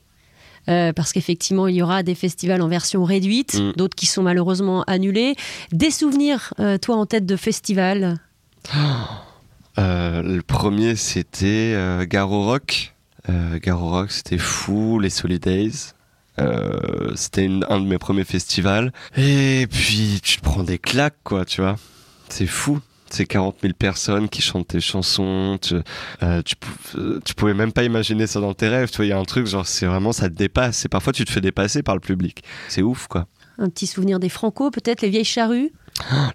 Euh, 0.68 0.92
parce 0.92 1.12
qu'effectivement, 1.12 1.68
il 1.68 1.76
y 1.76 1.82
aura 1.82 2.02
des 2.02 2.14
festivals 2.14 2.60
en 2.60 2.68
version 2.68 3.04
réduite, 3.04 3.54
mm. 3.54 3.72
d'autres 3.76 3.94
qui 3.94 4.06
sont 4.06 4.22
malheureusement 4.22 4.82
annulés. 4.84 5.36
Des 5.72 5.90
souvenirs, 5.90 6.52
euh, 6.58 6.76
toi, 6.78 6.96
en 6.96 7.06
tête 7.06 7.26
de 7.26 7.36
festival? 7.36 8.18
Euh, 9.78 10.22
Le 10.22 10.40
premier, 10.40 10.96
c'était 10.96 11.76
Garo 12.08 12.44
Rock. 12.46 12.94
Garo 13.28 13.90
Rock, 13.90 14.10
c'était 14.10 14.38
fou, 14.38 14.98
les 14.98 15.10
Solidays. 15.10 15.92
C'était 17.14 17.48
un 17.68 17.80
de 17.80 17.86
mes 17.86 17.98
premiers 17.98 18.24
festivals. 18.24 18.92
Et 19.16 19.66
puis, 19.70 20.20
tu 20.22 20.38
te 20.38 20.42
prends 20.42 20.62
des 20.62 20.78
claques, 20.78 21.18
quoi, 21.24 21.44
tu 21.44 21.60
vois. 21.60 21.76
C'est 22.28 22.46
fou 22.46 22.80
ces 23.10 23.26
40 23.26 23.56
000 23.62 23.74
personnes 23.74 24.28
qui 24.28 24.42
chantent 24.42 24.68
tes 24.68 24.80
chansons. 24.80 25.58
Tu, 25.60 25.74
euh, 26.22 26.42
tu, 26.42 26.54
euh, 26.96 27.20
tu, 27.24 27.34
pouvais 27.34 27.54
même 27.54 27.72
pas 27.72 27.84
imaginer 27.84 28.26
ça 28.26 28.40
dans 28.40 28.54
tes 28.54 28.68
rêves. 28.68 28.90
Tu 28.90 28.96
vois, 28.96 29.06
il 29.06 29.08
y 29.08 29.12
a 29.12 29.18
un 29.18 29.24
truc, 29.24 29.46
genre, 29.46 29.66
c'est 29.66 29.86
vraiment, 29.86 30.12
ça 30.12 30.28
te 30.28 30.34
dépasse. 30.34 30.84
Et 30.84 30.88
parfois, 30.88 31.12
tu 31.12 31.24
te 31.24 31.30
fais 31.30 31.40
dépasser 31.40 31.82
par 31.82 31.94
le 31.94 32.00
public. 32.00 32.42
C'est 32.68 32.82
ouf, 32.82 33.06
quoi. 33.06 33.26
Un 33.58 33.68
petit 33.68 33.86
souvenir 33.86 34.18
des 34.18 34.28
Franco, 34.28 34.70
peut-être, 34.70 35.02
les 35.02 35.08
vieilles 35.08 35.24
charrues? 35.24 35.72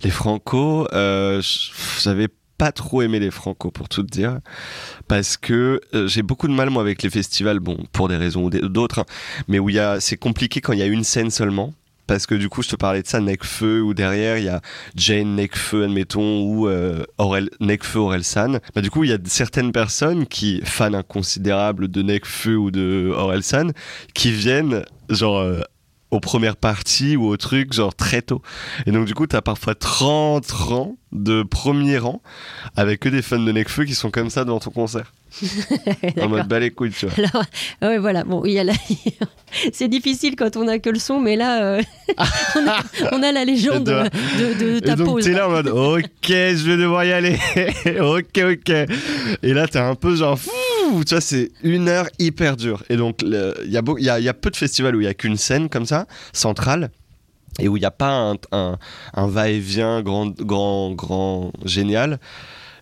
Les 0.04 0.10
Franco, 0.10 0.88
euh, 0.92 1.42
j'avais 2.02 2.28
pas 2.62 2.71
trop 2.71 3.02
aimé 3.02 3.19
les 3.19 3.32
Franco 3.32 3.71
pour 3.71 3.89
tout 3.89 4.04
te 4.04 4.12
dire 4.12 4.38
parce 5.08 5.36
que 5.36 5.82
euh, 5.95 6.08
j'ai 6.08 6.21
beaucoup 6.21 6.47
de 6.47 6.54
mal 6.54 6.69
moi 6.69 6.84
avec 6.84 7.02
les 7.02 7.10
festivals 7.10 7.60
bon 7.60 7.76
pour 7.91 8.08
des 8.08 8.17
raisons 8.17 8.43
ou 8.43 8.50
d'autres 8.52 9.00
hein, 9.00 9.06
mais 9.47 9.58
où 9.58 9.69
il 9.69 9.78
y 9.78 9.80
a 9.80 10.00
c'est 10.00 10.15
compliqué 10.15 10.62
quand 10.62 10.71
il 10.71 10.78
y 10.78 10.84
a 10.84 10.86
une 10.86 11.04
scène 11.04 11.32
seulement 11.32 11.74
parce 12.06 12.28
que 12.28 12.36
du 12.36 12.50
coup 12.50 12.62
je 12.62 12.69
te 12.69 12.76
parlais 12.76 13.02
de 13.02 13.08
ça 13.08 13.19
Necfeu 13.19 13.82
ou 13.82 13.95
derrière 13.95 14.38
il 14.38 14.43
y 14.43 14.47
a 14.47 14.62
Jane 14.95 15.38
Necfeu 15.38 15.86
admettons 15.86 16.43
ou 16.43 16.67
euh, 16.67 17.04
Aurel, 17.17 17.50
Necfeu 17.62 17.97
Orelsan 17.97 18.60
bah, 18.76 18.82
du 18.82 18.91
coup 18.91 19.06
il 19.06 19.10
y 19.10 19.13
a 19.13 19.17
certaines 19.26 19.71
personnes 19.71 20.28
qui 20.28 20.62
fans 20.63 20.93
inconsidérables 20.93 21.88
de 21.88 22.04
Necfeu 22.04 22.58
ou 22.58 22.69
de 22.69 23.12
Orelsan 23.12 23.71
qui 24.13 24.32
viennent 24.32 24.86
genre 25.10 25.39
euh, 25.39 25.62
aux 26.12 26.19
premières 26.19 26.58
parties 26.58 27.15
ou 27.15 27.28
au 27.28 27.38
truc 27.38 27.74
genre 27.74 27.95
très 27.95 28.21
tôt 28.21 28.41
et 28.86 28.91
donc 28.91 29.06
du 29.06 29.13
coup 29.13 29.28
t'as 29.28 29.41
parfois 29.41 29.76
30 29.76 30.50
rangs 30.52 30.97
de 31.12 31.43
premier 31.43 31.97
rang 31.97 32.21
avec 32.76 33.00
que 33.00 33.10
des 33.10 33.21
fans 33.21 33.39
de 33.39 33.52
Necfeu 33.52 33.86
qui 33.86 33.95
sont 33.95 34.12
comme 34.12 34.30
ça 34.30 34.45
devant 34.45 34.60
ton 34.60 34.71
concert 34.71 35.13
en 36.21 36.30
mode 36.30 36.47
bas 36.47 36.60
les 36.60 36.71
couilles, 36.71 36.91
tu 36.91 37.08
vois. 37.08 37.15
Alors, 37.17 37.45
ouais, 37.84 37.97
voilà. 37.97 38.24
Bon, 38.24 38.43
il 38.45 38.54
y 38.54 38.60
a 38.60 38.63
la... 38.63 38.74
c'est 39.74 39.88
difficile 39.88 40.36
quand 40.36 40.58
on 40.58 40.67
a 40.67 40.80
que 40.80 40.89
le 40.89 41.00
son, 41.00 41.19
mais 41.19 41.36
là, 41.36 41.63
euh, 41.63 41.82
on, 42.56 42.67
a, 42.67 42.84
on, 43.13 43.24
a, 43.24 43.32
la 43.32 43.45
légende 43.45 43.86
de, 43.86 43.93
de, 43.93 44.76
de 44.76 44.80
ta 44.80 44.93
et 44.93 44.95
donc, 44.95 45.08
pause. 45.08 45.24
T'es 45.24 45.32
là 45.32 45.47
en 45.47 45.52
mode, 45.52 45.69
ok, 45.69 46.28
je 46.28 46.69
vais 46.69 46.78
devoir 46.78 47.06
y 47.06 47.13
aller. 47.13 47.38
ok, 48.00 48.43
ok. 48.52 48.76
Et 49.43 49.54
là, 49.54 49.67
t'es 49.67 49.80
un 49.80 49.95
peu 49.95 50.15
genre, 50.15 50.38
fou, 50.38 50.52
tu 51.06 51.13
vois, 51.13 51.22
c'est 51.22 51.52
une 51.63 51.88
heure 51.88 52.08
hyper 52.20 52.58
dure. 52.58 52.84
Et 52.89 52.98
donc, 52.98 53.20
il 53.24 53.32
y, 53.32 53.78
a 53.78 53.82
y, 54.00 54.10
a, 54.10 54.20
y 54.20 54.30
a 54.30 54.34
peu 54.34 54.50
de 54.50 54.56
festivals 54.56 54.96
où 54.96 55.02
il 55.02 55.06
y 55.06 55.08
a 55.08 55.13
qu'une 55.13 55.38
scène 55.38 55.70
comme 55.70 55.86
ça, 55.86 56.08
centrale 56.34 56.91
et 57.60 57.67
où 57.67 57.78
il 57.78 57.82
n'y 57.82 57.86
a 57.86 57.91
pas 57.91 58.12
un, 58.32 58.36
un, 58.52 58.78
un 59.13 59.28
va-et-vient 59.28 60.02
grand, 60.02 60.28
grand, 60.28 60.91
grand, 60.91 61.52
génial. 61.65 62.20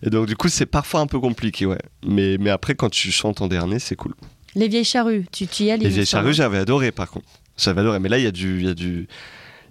Et 0.02 0.10
donc, 0.10 0.26
du 0.26 0.36
coup, 0.36 0.48
c'est 0.48 0.66
parfois 0.66 1.00
un 1.00 1.06
peu 1.06 1.20
compliqué, 1.20 1.66
ouais. 1.66 1.80
Mais, 2.06 2.38
mais 2.38 2.50
après, 2.50 2.74
quand 2.74 2.88
tu 2.90 3.10
chantes 3.10 3.40
en 3.40 3.48
dernier, 3.48 3.78
c'est 3.78 3.96
cool. 3.96 4.14
Les 4.54 4.68
vieilles 4.68 4.84
charrues, 4.84 5.26
tu, 5.30 5.46
tu 5.46 5.64
y 5.64 5.70
allais 5.70 5.84
Les 5.84 5.90
vieilles 5.90 6.06
charrues, 6.06 6.34
j'avais 6.34 6.58
adoré, 6.58 6.92
par 6.92 7.10
contre. 7.10 7.26
J'avais 7.56 7.80
adoré. 7.80 7.98
Mais 7.98 8.08
là, 8.08 8.18
il 8.18 8.24
y 8.24 8.28
a 8.28 8.32
du, 8.32 8.60
il 8.60 8.66
y 8.66 8.70
a 8.70 8.74
du, 8.74 9.08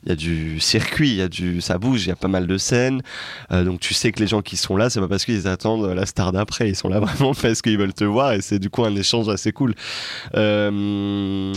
il 0.03 0.09
y 0.09 0.11
a 0.11 0.15
du 0.15 0.59
circuit, 0.59 1.09
il 1.09 1.15
y 1.15 1.21
a 1.21 1.27
du, 1.27 1.61
ça 1.61 1.77
bouge, 1.77 2.05
il 2.05 2.09
y 2.09 2.11
a 2.11 2.15
pas 2.15 2.27
mal 2.27 2.47
de 2.47 2.57
scènes. 2.57 3.01
Euh, 3.51 3.63
donc 3.63 3.79
tu 3.79 3.93
sais 3.93 4.11
que 4.11 4.19
les 4.19 4.27
gens 4.27 4.41
qui 4.41 4.55
sont 4.57 4.77
là, 4.77 4.89
c'est 4.89 4.99
pas 4.99 5.07
parce 5.07 5.25
qu'ils 5.25 5.47
attendent 5.47 5.85
la 5.93 6.05
star 6.05 6.31
d'après, 6.31 6.69
ils 6.69 6.75
sont 6.75 6.87
là 6.89 6.99
vraiment 7.01 7.33
parce 7.33 7.61
qu'ils 7.61 7.77
veulent 7.77 7.93
te 7.93 8.05
voir 8.05 8.33
et 8.33 8.41
c'est 8.41 8.59
du 8.59 8.69
coup 8.69 8.83
un 8.85 8.95
échange 8.95 9.27
assez 9.29 9.51
cool. 9.51 9.75
Euh, 10.35 11.53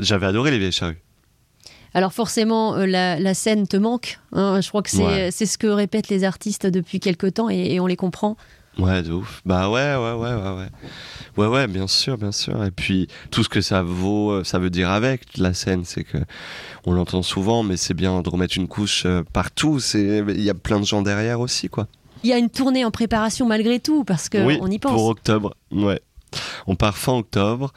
J'avais 0.00 0.26
adoré 0.26 0.50
les 0.50 0.58
vieilles 0.58 0.72
charrues. 0.72 0.98
Alors 1.96 2.12
forcément, 2.12 2.74
euh, 2.76 2.86
la, 2.86 3.20
la, 3.20 3.34
scène 3.34 3.68
te 3.68 3.76
manque. 3.76 4.18
Hein. 4.32 4.60
Je 4.60 4.68
crois 4.68 4.82
que 4.82 4.90
c'est 4.90 5.04
Ouais. 5.04 5.30
ce 5.30 5.56
que 5.56 5.68
répètent 5.68 6.08
les 6.08 6.24
artistes 6.24 6.66
depuis 6.66 6.98
quelque 6.98 7.28
temps 7.28 7.48
et, 7.48 7.74
et 7.74 7.80
on 7.80 7.86
les 7.86 7.96
comprend. 7.96 8.36
Ouais, 8.78 9.02
de 9.02 9.12
ouf. 9.12 9.40
Bah 9.44 9.70
ouais, 9.70 9.94
ouais, 9.94 10.12
ouais, 10.12 10.34
ouais, 10.34 10.56
ouais. 10.56 10.68
Ouais, 11.36 11.46
ouais, 11.46 11.66
bien 11.66 11.86
sûr, 11.86 12.18
bien 12.18 12.32
sûr. 12.32 12.64
Et 12.64 12.70
puis 12.70 13.08
tout 13.30 13.44
ce 13.44 13.48
que 13.48 13.60
ça 13.60 13.82
vaut, 13.82 14.30
euh, 14.30 14.44
ça 14.44 14.58
veut 14.58 14.70
dire 14.70 14.90
avec 14.90 15.36
la 15.36 15.54
scène, 15.54 15.84
c'est 15.84 16.04
que 16.04 16.18
on 16.86 16.92
l'entend 16.92 17.22
souvent, 17.22 17.62
mais 17.62 17.76
c'est 17.76 17.94
bien 17.94 18.20
de 18.22 18.28
remettre 18.28 18.56
une 18.56 18.68
couche 18.68 19.04
euh, 19.06 19.22
partout. 19.32 19.80
C'est, 19.80 20.24
il 20.28 20.42
y 20.42 20.50
a 20.50 20.54
plein 20.54 20.80
de 20.80 20.84
gens 20.84 21.02
derrière 21.02 21.40
aussi, 21.40 21.68
quoi. 21.68 21.86
Il 22.22 22.30
y 22.30 22.32
a 22.32 22.38
une 22.38 22.50
tournée 22.50 22.84
en 22.84 22.90
préparation 22.90 23.46
malgré 23.46 23.80
tout 23.80 24.02
parce 24.04 24.28
qu'on 24.28 24.46
oui, 24.46 24.58
y 24.70 24.78
pense. 24.78 24.92
pour 24.92 25.06
octobre. 25.06 25.54
Ouais. 25.70 26.00
On 26.66 26.74
part 26.74 26.96
fin 26.96 27.12
octobre 27.12 27.72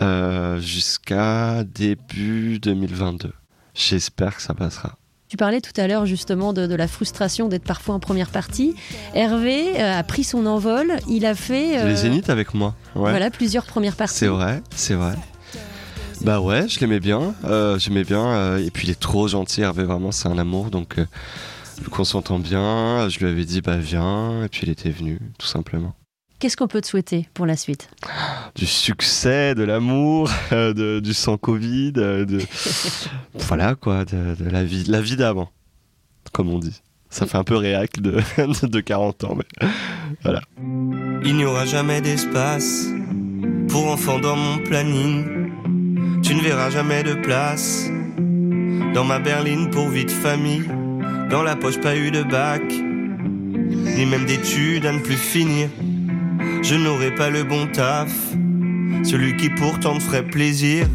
euh, 0.00 0.60
jusqu'à 0.60 1.64
début 1.64 2.60
2022. 2.60 3.32
J'espère 3.74 4.36
que 4.36 4.42
ça 4.42 4.54
passera. 4.54 4.96
Tu 5.30 5.36
parlais 5.36 5.60
tout 5.60 5.80
à 5.80 5.86
l'heure 5.86 6.06
justement 6.06 6.52
de, 6.52 6.66
de 6.66 6.74
la 6.74 6.88
frustration 6.88 7.46
d'être 7.46 7.62
parfois 7.62 7.94
en 7.94 8.00
première 8.00 8.30
partie. 8.30 8.74
Hervé 9.14 9.80
euh, 9.80 9.96
a 10.00 10.02
pris 10.02 10.24
son 10.24 10.44
envol. 10.44 10.92
Il 11.08 11.24
a 11.24 11.36
fait 11.36 11.78
euh, 11.78 11.86
Les 11.88 11.94
Zéniths 11.94 12.28
avec 12.30 12.52
moi. 12.52 12.74
Ouais. 12.96 13.10
voilà 13.10 13.30
plusieurs 13.30 13.64
premières 13.64 13.94
parties. 13.94 14.16
C'est 14.16 14.26
vrai, 14.26 14.60
c'est 14.74 14.94
vrai. 14.94 15.14
Bah 16.22 16.40
ouais, 16.40 16.68
je 16.68 16.80
l'aimais 16.80 16.98
bien. 16.98 17.32
euh, 17.44 17.78
J'aimais 17.78 18.02
bien. 18.02 18.26
euh, 18.26 18.58
et 18.66 18.72
puis 18.72 18.88
il 18.88 18.90
est 18.90 18.98
trop 18.98 19.28
gentil, 19.28 19.60
Hervé, 19.62 19.84
vraiment, 19.84 20.10
c'est 20.10 20.26
un 20.28 20.36
amour. 20.36 20.66
Donc, 20.70 20.96
vu 20.98 21.88
qu'on 21.90 22.02
s'entend 22.04 22.40
bien, 22.40 23.08
je 23.08 23.20
lui 23.20 23.26
avais 23.28 23.44
dit, 23.44 23.60
bah 23.60 23.78
viens. 23.78 24.42
Et 24.44 24.48
puis 24.48 24.62
il 24.64 24.70
était 24.70 24.90
venu, 24.90 25.20
tout 25.38 25.46
simplement. 25.46 25.94
Qu'est-ce 26.40 26.56
qu'on 26.56 26.68
peut 26.68 26.80
te 26.80 26.86
souhaiter 26.86 27.28
pour 27.34 27.44
la 27.46 27.54
suite? 27.54 27.90
Du 28.54 28.64
succès, 28.66 29.54
de 29.54 29.62
l'amour, 29.62 30.30
euh, 30.52 30.72
de- 30.72 31.00
du 31.00 31.12
sans 31.14 31.36
Covid, 31.36 31.92
euh, 31.98 32.24
de. 32.24 32.38
voilà 33.34 33.74
quoi, 33.74 34.04
de, 34.06 34.34
de 34.42 34.48
la 34.50 34.64
vie, 34.64 34.84
la 34.88 35.00
vie 35.02 35.16
d'avant, 35.16 35.50
comme 36.32 36.48
on 36.48 36.58
dit. 36.58 36.80
Ça 37.10 37.26
fait 37.26 37.36
un 37.38 37.44
peu 37.44 37.56
réac 37.56 38.00
de, 38.00 38.20
de 38.66 38.80
40 38.80 39.24
ans, 39.24 39.36
mais 39.36 39.68
voilà. 40.22 40.40
Il 41.24 41.36
n'y 41.36 41.44
aura 41.44 41.66
jamais 41.66 42.00
d'espace 42.00 42.86
pour 43.68 43.86
enfants 43.88 44.18
dans 44.20 44.36
mon 44.36 44.58
planning. 44.58 45.50
Tu 46.22 46.34
ne 46.34 46.40
verras 46.40 46.70
jamais 46.70 47.02
de 47.02 47.14
place 47.14 47.86
dans 48.94 49.04
ma 49.04 49.18
berline 49.18 49.70
pour 49.70 49.88
vie 49.88 50.04
de 50.06 50.10
famille. 50.10 50.64
Dans 51.30 51.42
la 51.42 51.54
poche, 51.56 51.80
pas 51.80 51.96
eu 51.96 52.10
de 52.10 52.22
bac, 52.22 52.62
ni 52.72 54.06
même 54.06 54.24
d'études 54.24 54.86
à 54.86 54.92
ne 54.92 55.00
plus 55.00 55.16
finir. 55.16 55.68
Je 56.62 56.74
n'aurai 56.74 57.14
pas 57.14 57.30
le 57.30 57.44
bon 57.44 57.66
taf, 57.66 58.12
celui 59.04 59.36
qui 59.36 59.50
pourtant 59.50 59.94
me 59.94 60.00
ferait 60.00 60.26
plaisir. 60.26 60.86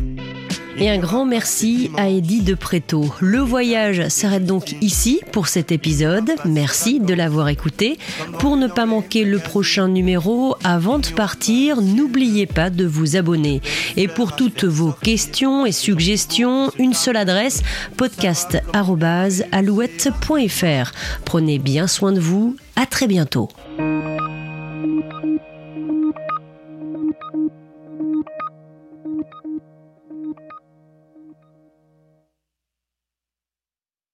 Et 0.78 0.90
un 0.90 0.98
grand 0.98 1.26
merci 1.26 1.90
à 1.96 2.10
Eddie 2.10 2.42
de 2.42 2.54
Préto. 2.54 3.06
Le 3.22 3.40
voyage 3.40 4.10
s'arrête 4.10 4.46
donc 4.46 4.76
ici 4.82 5.22
pour 5.32 5.48
cet 5.48 5.72
épisode. 5.72 6.30
Merci 6.44 7.00
de 7.00 7.14
l'avoir 7.14 7.48
écouté. 7.48 7.98
Pour 8.40 8.58
ne 8.58 8.68
pas 8.68 8.86
manquer 8.86 9.24
le 9.24 9.40
prochain 9.40 9.88
numéro, 9.88 10.58
avant 10.66 11.00
de 11.00 11.08
partir, 11.08 11.82
n'oubliez 11.82 12.46
pas 12.46 12.70
de 12.70 12.86
vous 12.86 13.16
abonner. 13.16 13.62
Et 13.96 14.10
pour 14.10 14.36
toutes 14.36 14.66
vos 14.66 14.92
questions 14.92 15.66
et 15.66 15.72
suggestions, 15.72 16.74
une 16.78 16.94
seule 16.94 17.16
adresse 17.16 17.64
podcast@alouette.fr. 17.96 20.92
Prenez 21.24 21.58
bien 21.58 21.88
soin 21.88 22.12
de 22.12 22.20
vous. 22.20 22.58
À 22.76 22.86
très 22.86 23.08
bientôt. 23.08 23.48